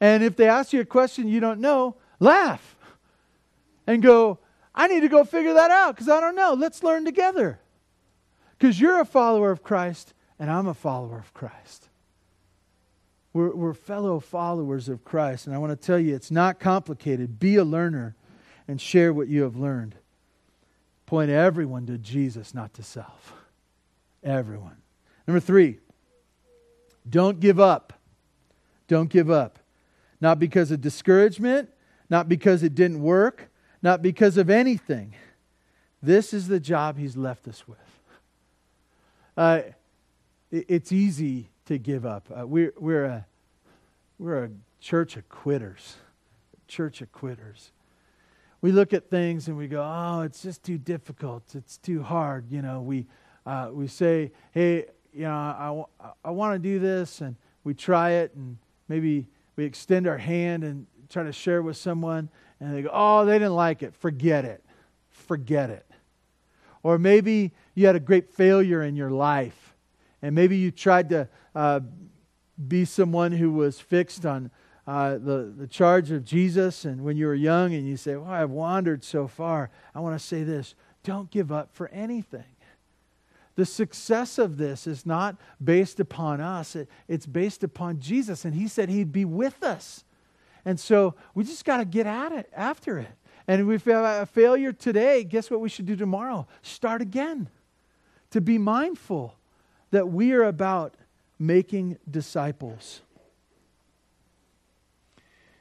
And 0.00 0.24
if 0.24 0.34
they 0.34 0.48
ask 0.48 0.72
you 0.72 0.80
a 0.80 0.84
question 0.84 1.28
you 1.28 1.38
don't 1.38 1.60
know, 1.60 1.94
laugh 2.18 2.74
and 3.86 4.02
go, 4.02 4.40
I 4.74 4.86
need 4.86 5.00
to 5.00 5.08
go 5.08 5.24
figure 5.24 5.54
that 5.54 5.70
out 5.70 5.94
because 5.94 6.08
I 6.08 6.20
don't 6.20 6.36
know. 6.36 6.54
Let's 6.54 6.82
learn 6.82 7.04
together. 7.04 7.60
Because 8.58 8.80
you're 8.80 9.00
a 9.00 9.04
follower 9.04 9.50
of 9.50 9.62
Christ 9.62 10.14
and 10.38 10.50
I'm 10.50 10.66
a 10.66 10.74
follower 10.74 11.18
of 11.18 11.34
Christ. 11.34 11.88
We're, 13.32 13.54
we're 13.54 13.74
fellow 13.74 14.20
followers 14.20 14.88
of 14.88 15.04
Christ. 15.04 15.46
And 15.46 15.54
I 15.54 15.58
want 15.58 15.78
to 15.78 15.86
tell 15.86 15.98
you, 15.98 16.14
it's 16.14 16.30
not 16.30 16.58
complicated. 16.58 17.38
Be 17.38 17.56
a 17.56 17.64
learner 17.64 18.16
and 18.66 18.80
share 18.80 19.12
what 19.12 19.28
you 19.28 19.42
have 19.42 19.56
learned. 19.56 19.94
Point 21.06 21.30
everyone 21.30 21.86
to 21.86 21.98
Jesus, 21.98 22.54
not 22.54 22.74
to 22.74 22.82
self. 22.82 23.34
Everyone. 24.22 24.76
Number 25.26 25.40
three, 25.40 25.78
don't 27.08 27.40
give 27.40 27.58
up. 27.58 27.92
Don't 28.88 29.10
give 29.10 29.30
up. 29.30 29.58
Not 30.20 30.38
because 30.38 30.70
of 30.70 30.80
discouragement, 30.80 31.70
not 32.08 32.28
because 32.28 32.62
it 32.62 32.74
didn't 32.74 33.00
work, 33.00 33.49
not 33.82 34.02
because 34.02 34.36
of 34.36 34.50
anything. 34.50 35.14
This 36.02 36.32
is 36.32 36.48
the 36.48 36.60
job 36.60 36.98
He's 36.98 37.16
left 37.16 37.46
us 37.48 37.66
with. 37.68 37.78
Uh, 39.36 39.62
it, 40.50 40.66
it's 40.68 40.92
easy 40.92 41.50
to 41.66 41.78
give 41.78 42.04
up. 42.04 42.28
Uh, 42.34 42.46
we're, 42.46 42.72
we're, 42.78 43.04
a, 43.04 43.26
we're 44.18 44.44
a 44.44 44.50
church 44.80 45.16
of 45.16 45.28
quitters. 45.28 45.96
Church 46.68 47.00
of 47.00 47.12
quitters. 47.12 47.72
We 48.62 48.72
look 48.72 48.92
at 48.92 49.08
things 49.08 49.48
and 49.48 49.56
we 49.56 49.68
go, 49.68 49.82
oh, 49.82 50.22
it's 50.22 50.42
just 50.42 50.62
too 50.62 50.78
difficult. 50.78 51.42
It's 51.54 51.78
too 51.78 52.02
hard. 52.02 52.50
You 52.50 52.62
know, 52.62 52.80
we, 52.82 53.06
uh, 53.46 53.70
we 53.72 53.86
say, 53.86 54.32
hey, 54.52 54.86
you 55.12 55.22
know, 55.22 55.86
I, 56.00 56.10
I 56.24 56.30
want 56.30 56.54
to 56.54 56.58
do 56.58 56.78
this, 56.78 57.20
and 57.20 57.36
we 57.64 57.74
try 57.74 58.10
it, 58.10 58.34
and 58.34 58.58
maybe 58.88 59.26
we 59.56 59.64
extend 59.64 60.06
our 60.06 60.18
hand 60.18 60.62
and 60.62 60.86
try 61.08 61.24
to 61.24 61.32
share 61.32 61.62
with 61.62 61.76
someone, 61.76 62.28
and 62.60 62.74
they 62.74 62.82
go, 62.82 62.90
oh, 62.92 63.24
they 63.24 63.38
didn't 63.38 63.54
like 63.54 63.82
it. 63.82 63.94
Forget 63.94 64.44
it. 64.44 64.62
Forget 65.08 65.70
it. 65.70 65.86
Or 66.82 66.98
maybe 66.98 67.52
you 67.74 67.86
had 67.86 67.96
a 67.96 68.00
great 68.00 68.28
failure 68.30 68.82
in 68.82 68.96
your 68.96 69.10
life, 69.10 69.74
and 70.22 70.34
maybe 70.34 70.56
you 70.56 70.70
tried 70.70 71.08
to 71.10 71.28
uh, 71.54 71.80
be 72.68 72.84
someone 72.84 73.32
who 73.32 73.52
was 73.52 73.80
fixed 73.80 74.24
on 74.24 74.50
uh, 74.86 75.12
the, 75.12 75.52
the 75.56 75.66
charge 75.66 76.10
of 76.10 76.24
Jesus, 76.24 76.84
and 76.84 77.04
when 77.04 77.16
you 77.16 77.26
were 77.26 77.34
young 77.34 77.74
and 77.74 77.86
you 77.86 77.96
say, 77.96 78.16
Well, 78.16 78.30
I've 78.30 78.50
wandered 78.50 79.04
so 79.04 79.28
far, 79.28 79.70
I 79.94 80.00
want 80.00 80.18
to 80.18 80.24
say 80.24 80.42
this 80.42 80.74
don't 81.02 81.30
give 81.30 81.50
up 81.52 81.72
for 81.72 81.88
anything. 81.88 82.44
The 83.56 83.66
success 83.66 84.38
of 84.38 84.56
this 84.56 84.86
is 84.86 85.04
not 85.04 85.36
based 85.62 86.00
upon 86.00 86.40
us, 86.40 86.76
it, 86.76 86.88
it's 87.08 87.26
based 87.26 87.62
upon 87.62 88.00
Jesus, 88.00 88.44
and 88.44 88.54
He 88.54 88.68
said 88.68 88.88
He'd 88.88 89.12
be 89.12 89.24
with 89.24 89.62
us. 89.62 90.04
And 90.64 90.78
so 90.78 91.14
we 91.34 91.44
just 91.44 91.64
got 91.64 91.78
to 91.78 91.84
get 91.84 92.06
at 92.06 92.32
it, 92.32 92.50
after 92.54 92.98
it. 92.98 93.10
And 93.48 93.60
if 93.60 93.86
we 93.86 93.92
have 93.92 94.22
a 94.22 94.26
failure 94.26 94.72
today, 94.72 95.24
guess 95.24 95.50
what 95.50 95.60
we 95.60 95.68
should 95.68 95.86
do 95.86 95.96
tomorrow? 95.96 96.46
Start 96.62 97.02
again. 97.02 97.48
To 98.30 98.40
be 98.40 98.58
mindful 98.58 99.34
that 99.90 100.08
we 100.08 100.32
are 100.32 100.44
about 100.44 100.94
making 101.38 101.98
disciples. 102.08 103.00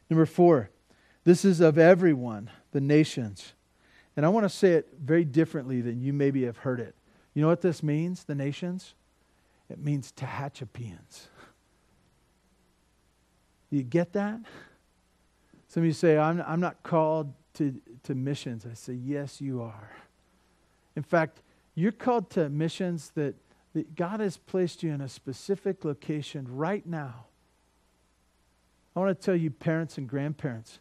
Number 0.10 0.26
four, 0.26 0.70
this 1.24 1.46
is 1.46 1.62
of 1.62 1.78
everyone, 1.78 2.50
the 2.72 2.82
nations. 2.82 3.54
And 4.16 4.26
I 4.26 4.30
want 4.30 4.44
to 4.44 4.50
say 4.50 4.74
it 4.74 4.90
very 5.02 5.24
differently 5.24 5.82
than 5.82 6.02
you 6.02 6.14
maybe 6.14 6.44
have 6.44 6.58
heard 6.58 6.80
it. 6.80 6.94
You 7.34 7.42
know 7.42 7.48
what 7.48 7.62
this 7.62 7.82
means, 7.82 8.24
the 8.24 8.36
nations? 8.36 8.94
It 9.70 9.80
means 9.80 10.12
Tehachapians. 10.12 11.28
You 13.70 13.84
get 13.84 14.14
that? 14.14 14.40
Some 15.70 15.84
of 15.84 15.88
you 15.88 15.94
say, 15.94 16.18
I'm, 16.18 16.44
I'm 16.46 16.60
not 16.60 16.84
called 16.84 17.34
to, 17.56 17.74
to 18.04 18.16
missions. 18.16 18.66
I 18.70 18.74
say, 18.74 18.94
yes, 18.94 19.40
you 19.40 19.62
are. 19.62 19.92
In 20.98 21.04
fact, 21.04 21.42
you're 21.76 21.94
called 21.94 22.30
to 22.32 22.50
missions 22.50 23.12
that 23.16 23.36
that 23.74 23.96
God 23.96 24.20
has 24.20 24.38
placed 24.38 24.84
you 24.84 24.92
in 24.92 25.02
a 25.02 25.10
specific 25.10 25.86
location 25.86 26.48
right 26.50 26.86
now. 26.86 27.26
I 28.96 29.00
want 29.00 29.18
to 29.18 29.26
tell 29.26 29.36
you, 29.36 29.52
parents 29.52 29.98
and 29.98 30.10
grandparents, 30.10 30.80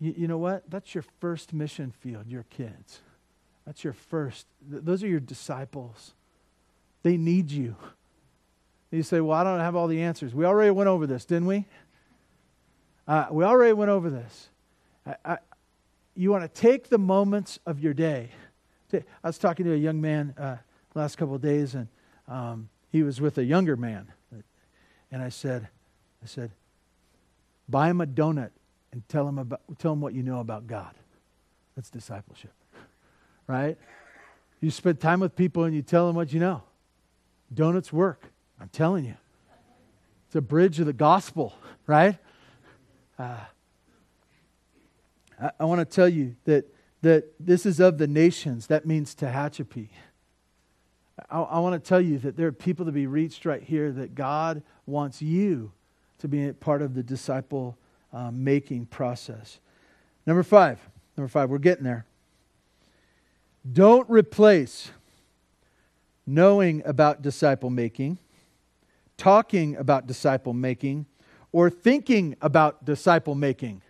you, 0.00 0.14
you 0.16 0.28
know 0.28 0.38
what? 0.38 0.68
That's 0.68 0.94
your 0.94 1.04
first 1.20 1.52
mission 1.52 1.92
field, 2.00 2.26
your 2.26 2.44
kids. 2.44 3.00
That's 3.66 3.84
your 3.84 3.92
first. 3.92 4.46
Th- 4.68 4.82
those 4.82 5.04
are 5.04 5.08
your 5.08 5.20
disciples. 5.20 6.14
They 7.02 7.16
need 7.16 7.50
you. 7.50 7.76
You 8.90 9.02
say, 9.02 9.20
Well, 9.20 9.38
I 9.38 9.44
don't 9.44 9.60
have 9.60 9.76
all 9.76 9.86
the 9.86 10.02
answers. 10.02 10.34
We 10.34 10.44
already 10.44 10.70
went 10.70 10.88
over 10.88 11.06
this, 11.06 11.24
didn't 11.24 11.46
we? 11.46 11.66
Uh, 13.06 13.26
we 13.30 13.44
already 13.44 13.72
went 13.72 13.90
over 13.90 14.10
this. 14.10 14.48
I, 15.06 15.16
I, 15.24 15.38
you 16.14 16.30
want 16.30 16.42
to 16.42 16.60
take 16.60 16.88
the 16.88 16.98
moments 16.98 17.58
of 17.66 17.80
your 17.80 17.94
day. 17.94 18.30
I 18.92 19.02
was 19.24 19.38
talking 19.38 19.64
to 19.64 19.72
a 19.72 19.76
young 19.76 20.00
man 20.00 20.34
uh, 20.38 20.56
last 20.94 21.16
couple 21.16 21.34
of 21.34 21.40
days, 21.40 21.74
and 21.74 21.88
um, 22.28 22.68
he 22.90 23.02
was 23.02 23.20
with 23.20 23.38
a 23.38 23.44
younger 23.44 23.76
man. 23.76 24.06
And 25.10 25.22
I 25.22 25.30
said, 25.30 25.68
I 26.22 26.26
said, 26.26 26.50
buy 27.68 27.88
him 27.88 28.00
a 28.00 28.06
donut 28.06 28.50
and 28.92 29.06
tell 29.08 29.26
him, 29.26 29.38
about, 29.38 29.62
tell 29.78 29.92
him 29.92 30.00
what 30.00 30.14
you 30.14 30.22
know 30.22 30.40
about 30.40 30.66
God. 30.66 30.94
That's 31.74 31.90
discipleship, 31.90 32.52
right? 33.46 33.78
You 34.60 34.70
spend 34.70 35.00
time 35.00 35.20
with 35.20 35.34
people 35.34 35.64
and 35.64 35.74
you 35.74 35.82
tell 35.82 36.06
them 36.06 36.14
what 36.14 36.32
you 36.32 36.40
know. 36.40 36.62
Donuts 37.52 37.92
work. 37.92 38.24
I'm 38.60 38.68
telling 38.68 39.04
you. 39.04 39.16
It's 40.26 40.36
a 40.36 40.40
bridge 40.40 40.80
of 40.80 40.86
the 40.86 40.92
gospel, 40.92 41.54
right? 41.86 42.16
Uh, 43.22 43.36
I, 45.40 45.50
I 45.60 45.64
want 45.64 45.78
to 45.78 45.84
tell 45.84 46.08
you 46.08 46.34
that, 46.44 46.64
that 47.02 47.24
this 47.38 47.66
is 47.66 47.78
of 47.78 47.98
the 47.98 48.08
nations. 48.08 48.66
That 48.66 48.84
means 48.84 49.14
Tehachapi. 49.14 49.88
I, 51.30 51.38
I 51.38 51.58
want 51.60 51.82
to 51.82 51.88
tell 51.88 52.00
you 52.00 52.18
that 52.18 52.36
there 52.36 52.48
are 52.48 52.52
people 52.52 52.84
to 52.86 52.92
be 52.92 53.06
reached 53.06 53.44
right 53.44 53.62
here 53.62 53.92
that 53.92 54.16
God 54.16 54.62
wants 54.86 55.22
you 55.22 55.70
to 56.18 56.26
be 56.26 56.48
a 56.48 56.52
part 56.52 56.82
of 56.82 56.94
the 56.94 57.02
disciple 57.02 57.78
um, 58.12 58.42
making 58.42 58.86
process. 58.86 59.60
Number 60.26 60.42
five. 60.42 60.80
Number 61.16 61.28
five, 61.28 61.48
we're 61.48 61.58
getting 61.58 61.84
there. 61.84 62.06
Don't 63.70 64.08
replace 64.10 64.90
knowing 66.26 66.82
about 66.84 67.22
disciple 67.22 67.70
making, 67.70 68.18
talking 69.16 69.76
about 69.76 70.08
disciple 70.08 70.52
making, 70.52 71.06
or 71.52 71.68
thinking 71.70 72.36
about 72.40 72.84
disciple 72.84 73.34
making 73.34 73.82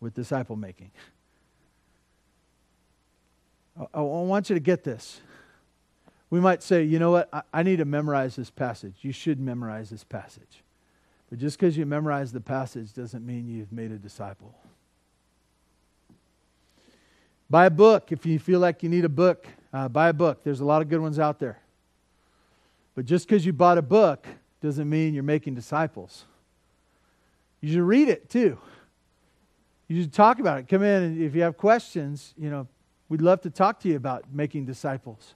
with 0.00 0.14
disciple 0.14 0.56
making. 0.56 0.90
I, 3.94 4.00
want 4.00 4.50
you 4.50 4.54
to 4.54 4.60
get 4.60 4.84
this. 4.84 5.20
We 6.30 6.40
might 6.40 6.62
say, 6.62 6.82
you 6.82 6.98
know 6.98 7.10
what, 7.12 7.46
I, 7.52 7.62
need 7.62 7.76
to 7.76 7.84
memorize 7.84 8.36
this 8.36 8.50
passage. 8.50 8.96
You 9.02 9.12
should 9.12 9.38
memorize 9.38 9.90
this 9.90 10.04
passage. 10.04 10.62
But 11.30 11.38
just 11.38 11.58
because 11.58 11.76
you 11.76 11.86
memorize 11.86 12.32
the 12.32 12.40
passage 12.40 12.92
doesn't 12.92 13.24
mean 13.24 13.48
you've 13.48 13.72
made 13.72 13.92
a 13.92 13.96
disciple. 13.96 14.54
Buy 17.48 17.66
a 17.66 17.70
book 17.70 18.12
if 18.12 18.24
you 18.26 18.38
feel 18.38 18.60
like 18.60 18.82
you 18.82 18.88
need 18.88 19.04
a 19.04 19.10
book. 19.10 19.46
Uh, 19.72 19.88
buy 19.88 20.08
a 20.08 20.12
book. 20.12 20.42
There's 20.42 20.60
a 20.60 20.64
lot 20.64 20.82
of 20.82 20.88
good 20.88 21.00
ones 21.00 21.18
out 21.18 21.38
there. 21.38 21.60
But 22.94 23.06
just 23.06 23.26
because 23.26 23.46
you 23.46 23.52
bought 23.52 23.78
a 23.78 23.82
book 23.82 24.26
doesn't 24.60 24.88
mean 24.88 25.14
you're 25.14 25.22
making 25.22 25.54
disciples. 25.54 26.24
You 27.62 27.72
should 27.72 27.82
read 27.82 28.08
it 28.08 28.28
too. 28.28 28.58
You 29.88 30.02
should 30.02 30.12
talk 30.12 30.38
about 30.38 30.58
it. 30.58 30.68
Come 30.68 30.82
in, 30.82 31.02
and 31.02 31.22
if 31.22 31.34
you 31.34 31.42
have 31.42 31.56
questions, 31.56 32.34
you 32.36 32.50
know, 32.50 32.66
we'd 33.08 33.22
love 33.22 33.40
to 33.42 33.50
talk 33.50 33.80
to 33.80 33.88
you 33.88 33.96
about 33.96 34.24
making 34.32 34.66
disciples. 34.66 35.34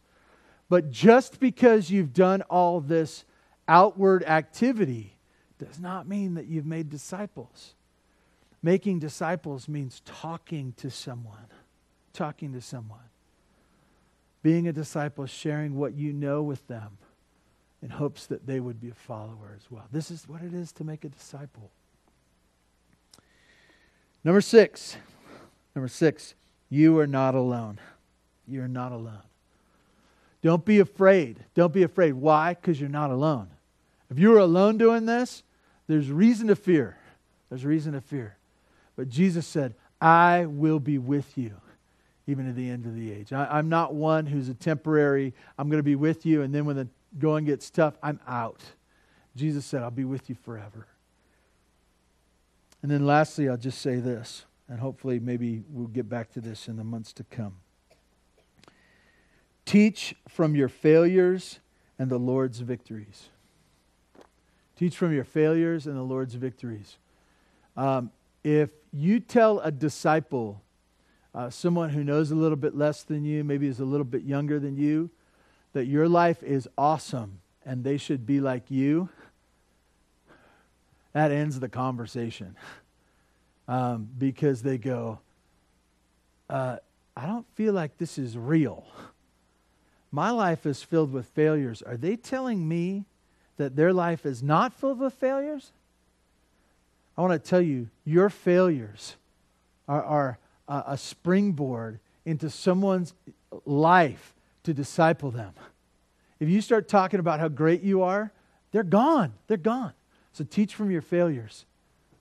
But 0.68 0.90
just 0.90 1.38
because 1.40 1.90
you've 1.90 2.12
done 2.12 2.42
all 2.42 2.80
this 2.80 3.24
outward 3.68 4.24
activity 4.24 5.16
does 5.58 5.78
not 5.78 6.08
mean 6.08 6.34
that 6.34 6.46
you've 6.46 6.66
made 6.66 6.90
disciples. 6.90 7.74
Making 8.62 8.98
disciples 8.98 9.68
means 9.68 10.02
talking 10.04 10.74
to 10.78 10.90
someone, 10.90 11.46
talking 12.12 12.52
to 12.52 12.60
someone. 12.60 12.98
Being 14.42 14.66
a 14.66 14.72
disciple 14.72 15.26
sharing 15.26 15.76
what 15.76 15.94
you 15.94 16.12
know 16.12 16.42
with 16.42 16.66
them 16.66 16.98
in 17.82 17.90
hopes 17.90 18.26
that 18.26 18.46
they 18.46 18.58
would 18.58 18.80
be 18.80 18.90
a 18.90 18.94
follower 18.94 19.54
as 19.56 19.70
well. 19.70 19.86
This 19.92 20.10
is 20.10 20.28
what 20.28 20.42
it 20.42 20.54
is 20.54 20.72
to 20.72 20.84
make 20.84 21.04
a 21.04 21.08
disciple. 21.08 21.70
Number 24.26 24.40
six. 24.40 24.96
Number 25.76 25.86
six, 25.86 26.34
you 26.68 26.98
are 26.98 27.06
not 27.06 27.36
alone. 27.36 27.78
You 28.48 28.60
are 28.62 28.68
not 28.68 28.90
alone. 28.90 29.22
Don't 30.42 30.64
be 30.64 30.80
afraid. 30.80 31.38
Don't 31.54 31.72
be 31.72 31.84
afraid. 31.84 32.14
Why? 32.14 32.54
Because 32.54 32.80
you're 32.80 32.90
not 32.90 33.12
alone. 33.12 33.46
If 34.10 34.18
you 34.18 34.30
were 34.30 34.40
alone 34.40 34.78
doing 34.78 35.06
this, 35.06 35.44
there's 35.86 36.10
reason 36.10 36.48
to 36.48 36.56
fear. 36.56 36.96
There's 37.50 37.64
reason 37.64 37.92
to 37.92 38.00
fear. 38.00 38.36
But 38.96 39.08
Jesus 39.08 39.46
said, 39.46 39.74
I 40.00 40.46
will 40.46 40.80
be 40.80 40.98
with 40.98 41.38
you 41.38 41.52
even 42.26 42.46
to 42.46 42.52
the 42.52 42.68
end 42.68 42.84
of 42.84 42.96
the 42.96 43.12
age. 43.12 43.32
I, 43.32 43.60
am 43.60 43.68
not 43.68 43.94
one 43.94 44.26
who's 44.26 44.48
a 44.48 44.54
temporary, 44.54 45.34
I'm 45.56 45.68
going 45.68 45.78
to 45.78 45.84
be 45.84 45.94
with 45.94 46.26
you, 46.26 46.42
and 46.42 46.52
then 46.52 46.64
when 46.64 46.74
the 46.74 46.88
going 47.20 47.44
gets 47.44 47.70
tough, 47.70 47.94
I'm 48.02 48.18
out. 48.26 48.60
Jesus 49.36 49.64
said, 49.64 49.84
I'll 49.84 49.92
be 49.92 50.04
with 50.04 50.28
you 50.28 50.34
forever. 50.34 50.88
And 52.82 52.90
then 52.90 53.06
lastly, 53.06 53.48
I'll 53.48 53.56
just 53.56 53.80
say 53.80 53.96
this, 53.96 54.44
and 54.68 54.80
hopefully 54.80 55.18
maybe 55.18 55.64
we'll 55.70 55.88
get 55.88 56.08
back 56.08 56.32
to 56.32 56.40
this 56.40 56.68
in 56.68 56.76
the 56.76 56.84
months 56.84 57.12
to 57.14 57.24
come. 57.24 57.56
Teach 59.64 60.14
from 60.28 60.54
your 60.54 60.68
failures 60.68 61.58
and 61.98 62.10
the 62.10 62.18
Lord's 62.18 62.60
victories. 62.60 63.30
Teach 64.76 64.96
from 64.96 65.12
your 65.12 65.24
failures 65.24 65.86
and 65.86 65.96
the 65.96 66.02
Lord's 66.02 66.34
victories. 66.34 66.98
Um, 67.76 68.10
if 68.44 68.70
you 68.92 69.20
tell 69.20 69.58
a 69.60 69.72
disciple, 69.72 70.62
uh, 71.34 71.50
someone 71.50 71.90
who 71.90 72.04
knows 72.04 72.30
a 72.30 72.36
little 72.36 72.56
bit 72.56 72.76
less 72.76 73.02
than 73.02 73.24
you, 73.24 73.42
maybe 73.42 73.66
is 73.66 73.80
a 73.80 73.84
little 73.84 74.04
bit 74.04 74.22
younger 74.22 74.60
than 74.60 74.76
you, 74.76 75.10
that 75.72 75.86
your 75.86 76.08
life 76.08 76.42
is 76.42 76.68
awesome 76.78 77.40
and 77.64 77.82
they 77.82 77.96
should 77.96 78.24
be 78.24 78.40
like 78.40 78.70
you, 78.70 79.08
that 81.16 81.32
ends 81.32 81.58
the 81.58 81.68
conversation. 81.68 82.56
Um, 83.68 84.08
because 84.16 84.62
they 84.62 84.78
go, 84.78 85.18
uh, 86.48 86.76
I 87.16 87.26
don't 87.26 87.44
feel 87.56 87.72
like 87.72 87.98
this 87.98 88.16
is 88.16 88.38
real. 88.38 88.86
My 90.12 90.30
life 90.30 90.66
is 90.66 90.84
filled 90.84 91.12
with 91.12 91.26
failures. 91.26 91.82
Are 91.82 91.96
they 91.96 92.14
telling 92.14 92.68
me 92.68 93.06
that 93.56 93.74
their 93.74 93.92
life 93.92 94.24
is 94.24 94.40
not 94.40 94.72
filled 94.72 95.00
with 95.00 95.14
failures? 95.14 95.72
I 97.18 97.22
want 97.22 97.32
to 97.32 97.50
tell 97.50 97.60
you, 97.60 97.88
your 98.04 98.30
failures 98.30 99.16
are, 99.88 100.04
are 100.04 100.38
a, 100.68 100.84
a 100.90 100.96
springboard 100.96 101.98
into 102.24 102.48
someone's 102.48 103.14
life 103.64 104.32
to 104.62 104.72
disciple 104.72 105.32
them. 105.32 105.54
If 106.38 106.48
you 106.48 106.60
start 106.60 106.86
talking 106.86 107.18
about 107.18 107.40
how 107.40 107.48
great 107.48 107.82
you 107.82 108.02
are, 108.02 108.30
they're 108.70 108.84
gone. 108.84 109.32
They're 109.48 109.56
gone. 109.56 109.92
So 110.36 110.44
teach 110.44 110.74
from 110.74 110.90
your 110.90 111.00
failures. 111.00 111.64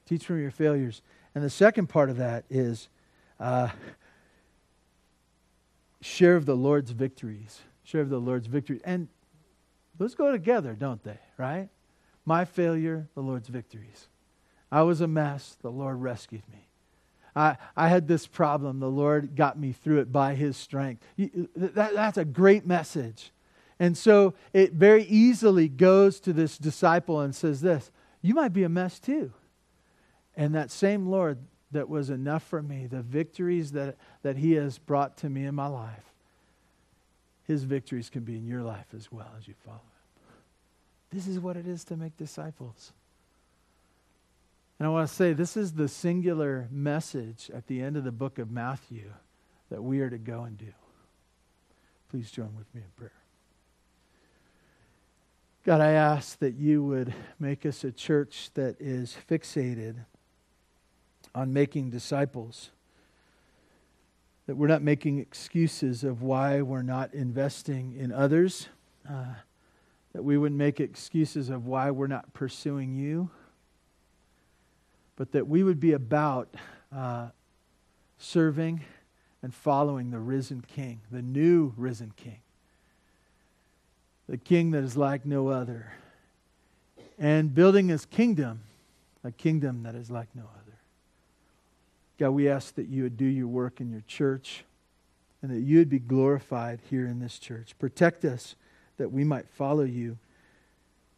Teach 0.05 0.26
from 0.26 0.39
your 0.39 0.49
failures. 0.49 1.01
And 1.36 1.43
the 1.43 1.49
second 1.49 1.88
part 1.88 2.09
of 2.09 2.16
that 2.16 2.45
is 2.49 2.88
uh, 3.41 3.68
share 5.99 6.38
of 6.38 6.45
the 6.45 6.55
Lord's 6.55 6.91
victories. 6.91 7.59
Share 7.84 7.99
of 7.99 8.09
the 8.09 8.18
Lord's 8.18 8.47
victories. 8.47 8.80
And 8.86 9.09
those 9.97 10.16
go 10.16 10.32
together, 10.32 10.78
don't 10.80 11.03
they? 11.03 11.20
Right? 11.36 11.68
My 12.24 12.45
failure, 12.45 13.09
the 13.16 13.22
Lord's 13.22 13.49
victories. 13.49 14.07
I 14.72 14.84
was 14.84 15.01
a 15.01 15.07
mess. 15.07 15.57
The 15.61 15.70
Lord 15.70 16.01
rescued 16.01 16.47
me. 16.49 16.70
I, 17.36 17.57
I 17.76 17.89
had 17.89 18.07
this 18.07 18.28
problem. 18.28 18.80
The 18.80 18.89
Lord 18.89 19.36
got 19.36 19.59
me 19.59 19.74
through 19.74 19.99
it 19.99 20.13
by 20.13 20.36
His 20.36 20.55
strength. 20.55 21.03
That, 21.18 21.93
that's 21.93 22.18
a 22.18 22.24
great 22.24 22.66
message. 22.66 23.34
And 23.78 23.97
so 23.97 24.36
it 24.53 24.72
very 24.72 25.03
easily 25.03 25.68
goes 25.68 26.22
to 26.22 26.32
this 26.32 26.57
disciple 26.57 27.20
and 27.20 27.36
says 27.36 27.59
this 27.59 27.91
You 28.26 28.34
might 28.34 28.53
be 28.53 28.63
a 28.63 28.69
mess 28.69 28.99
too. 28.99 29.32
And 30.36 30.55
that 30.55 30.71
same 30.71 31.05
Lord 31.05 31.38
that 31.69 31.88
was 31.88 32.09
enough 32.09 32.41
for 32.41 32.59
me, 32.59 32.88
the 32.88 33.03
victories 33.03 33.73
that, 33.73 33.97
that 34.23 34.36
He 34.36 34.53
has 34.53 34.80
brought 34.80 35.17
to 35.17 35.30
me 35.30 35.45
in 35.45 35.53
my 35.53 35.67
life, 35.67 36.11
His 37.43 37.65
victories 37.65 38.09
can 38.09 38.23
be 38.23 38.36
in 38.36 38.47
your 38.47 38.63
life 38.63 38.88
as 38.95 39.11
well 39.11 39.30
as 39.38 39.47
you 39.47 39.53
follow 39.63 39.78
Him. 39.78 40.32
This 41.11 41.28
is 41.28 41.39
what 41.39 41.55
it 41.55 41.67
is 41.67 41.84
to 41.84 41.97
make 41.97 42.17
disciples. 42.17 42.93
And 44.80 44.88
I 44.88 44.89
want 44.89 45.07
to 45.07 45.13
say 45.13 45.34
this 45.34 45.55
is 45.55 45.73
the 45.73 45.88
singular 45.88 46.67
message 46.71 47.51
at 47.53 47.67
the 47.67 47.80
end 47.80 47.95
of 47.95 48.03
the 48.03 48.11
book 48.11 48.39
of 48.39 48.49
Matthew 48.49 49.13
that 49.69 49.84
we 49.84 49.99
are 49.99 50.09
to 50.09 50.17
go 50.17 50.41
and 50.41 50.57
do. 50.57 50.73
Please 52.09 52.32
join 52.32 52.55
with 52.57 52.73
me 52.73 52.82
in 52.82 52.89
prayer. 52.95 53.24
God, 55.66 55.82
I 55.82 55.93
ask 55.93 56.38
that 56.41 56.53
you 56.53 56.84
would 56.84 57.11
make 57.39 57.66
us 57.66 57.84
a 57.84 57.91
church 57.91 58.51
that 58.53 58.80
is 58.80 59.18
fixated 59.28 59.95
on 61.34 61.53
making 61.53 61.89
disciples. 61.89 62.70
That 64.45 64.57
we're 64.57 64.68
not 64.68 64.84
making 64.84 65.18
excuses 65.18 66.03
of 66.03 66.22
why 66.22 66.61
we're 66.61 66.84
not 66.84 67.16
investing 67.16 67.95
in 67.97 68.11
others. 68.11 68.70
Uh, 69.09 69.34
that 70.13 70.24
we 70.24 70.38
wouldn't 70.38 70.59
make 70.59 70.80
excuses 70.80 71.49
of 71.49 71.66
why 71.66 71.89
we're 71.89 72.05
not 72.05 72.32
pursuing 72.32 72.93
you. 72.93 73.32
But 75.16 75.32
that 75.32 75.47
we 75.47 75.63
would 75.63 75.80
be 75.80 75.93
about 75.93 76.53
uh, 76.95 77.30
serving 78.20 78.86
and 79.41 79.51
following 79.51 80.11
the 80.11 80.20
risen 80.20 80.61
King, 80.61 81.01
the 81.09 81.24
new 81.24 81.74
risen 81.76 82.13
King 82.16 82.41
the 84.28 84.38
king 84.38 84.71
that 84.71 84.84
is 84.84 84.97
like 84.97 85.26
no 85.26 85.49
other, 85.49 85.93
and 87.17 87.53
building 87.53 87.88
his 87.89 88.05
kingdom, 88.05 88.61
a 89.23 89.32
kingdom 89.32 89.84
that 89.84 89.95
is 89.95 90.09
like 90.09 90.28
no 90.36 90.43
other. 90.43 90.78
God, 92.17 92.32
we 92.32 92.49
ask 92.49 92.76
that 92.76 92.88
you 92.88 93.03
would 93.03 93.17
do 93.17 93.26
your 93.26 93.47
work 93.47 93.82
in 93.82 93.91
your 93.91 94.03
church 94.07 94.63
and 95.41 95.51
that 95.51 95.59
you 95.59 95.78
would 95.78 95.89
be 95.89 95.99
glorified 95.99 96.80
here 96.89 97.05
in 97.05 97.19
this 97.19 97.38
church. 97.38 97.78
Protect 97.78 98.23
us 98.26 98.55
that 98.97 99.11
we 99.11 99.23
might 99.23 99.49
follow 99.49 99.84
you 99.84 100.17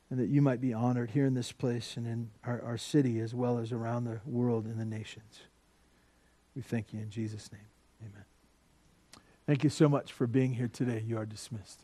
and 0.10 0.20
that 0.20 0.28
you 0.28 0.42
might 0.42 0.62
be 0.62 0.74
honored 0.74 1.12
here 1.12 1.26
in 1.26 1.34
this 1.34 1.52
place 1.52 1.98
and 1.98 2.08
in 2.08 2.30
our, 2.44 2.62
our 2.62 2.78
city 2.78 3.20
as 3.20 3.36
well 3.36 3.58
as 3.58 3.72
around 3.72 4.06
the 4.06 4.20
world 4.26 4.66
and 4.66 4.80
the 4.80 4.86
nations. 4.86 5.42
We 6.56 6.62
thank 6.62 6.94
you 6.94 7.00
in 7.00 7.10
Jesus' 7.10 7.52
name. 7.52 7.62
Amen. 8.02 8.26
Thank 9.46 9.64
you 9.64 9.70
so 9.70 9.88
much 9.88 10.12
for 10.12 10.26
being 10.26 10.54
here 10.54 10.68
today. 10.68 11.04
You 11.06 11.18
are 11.18 11.26
dismissed. 11.26 11.82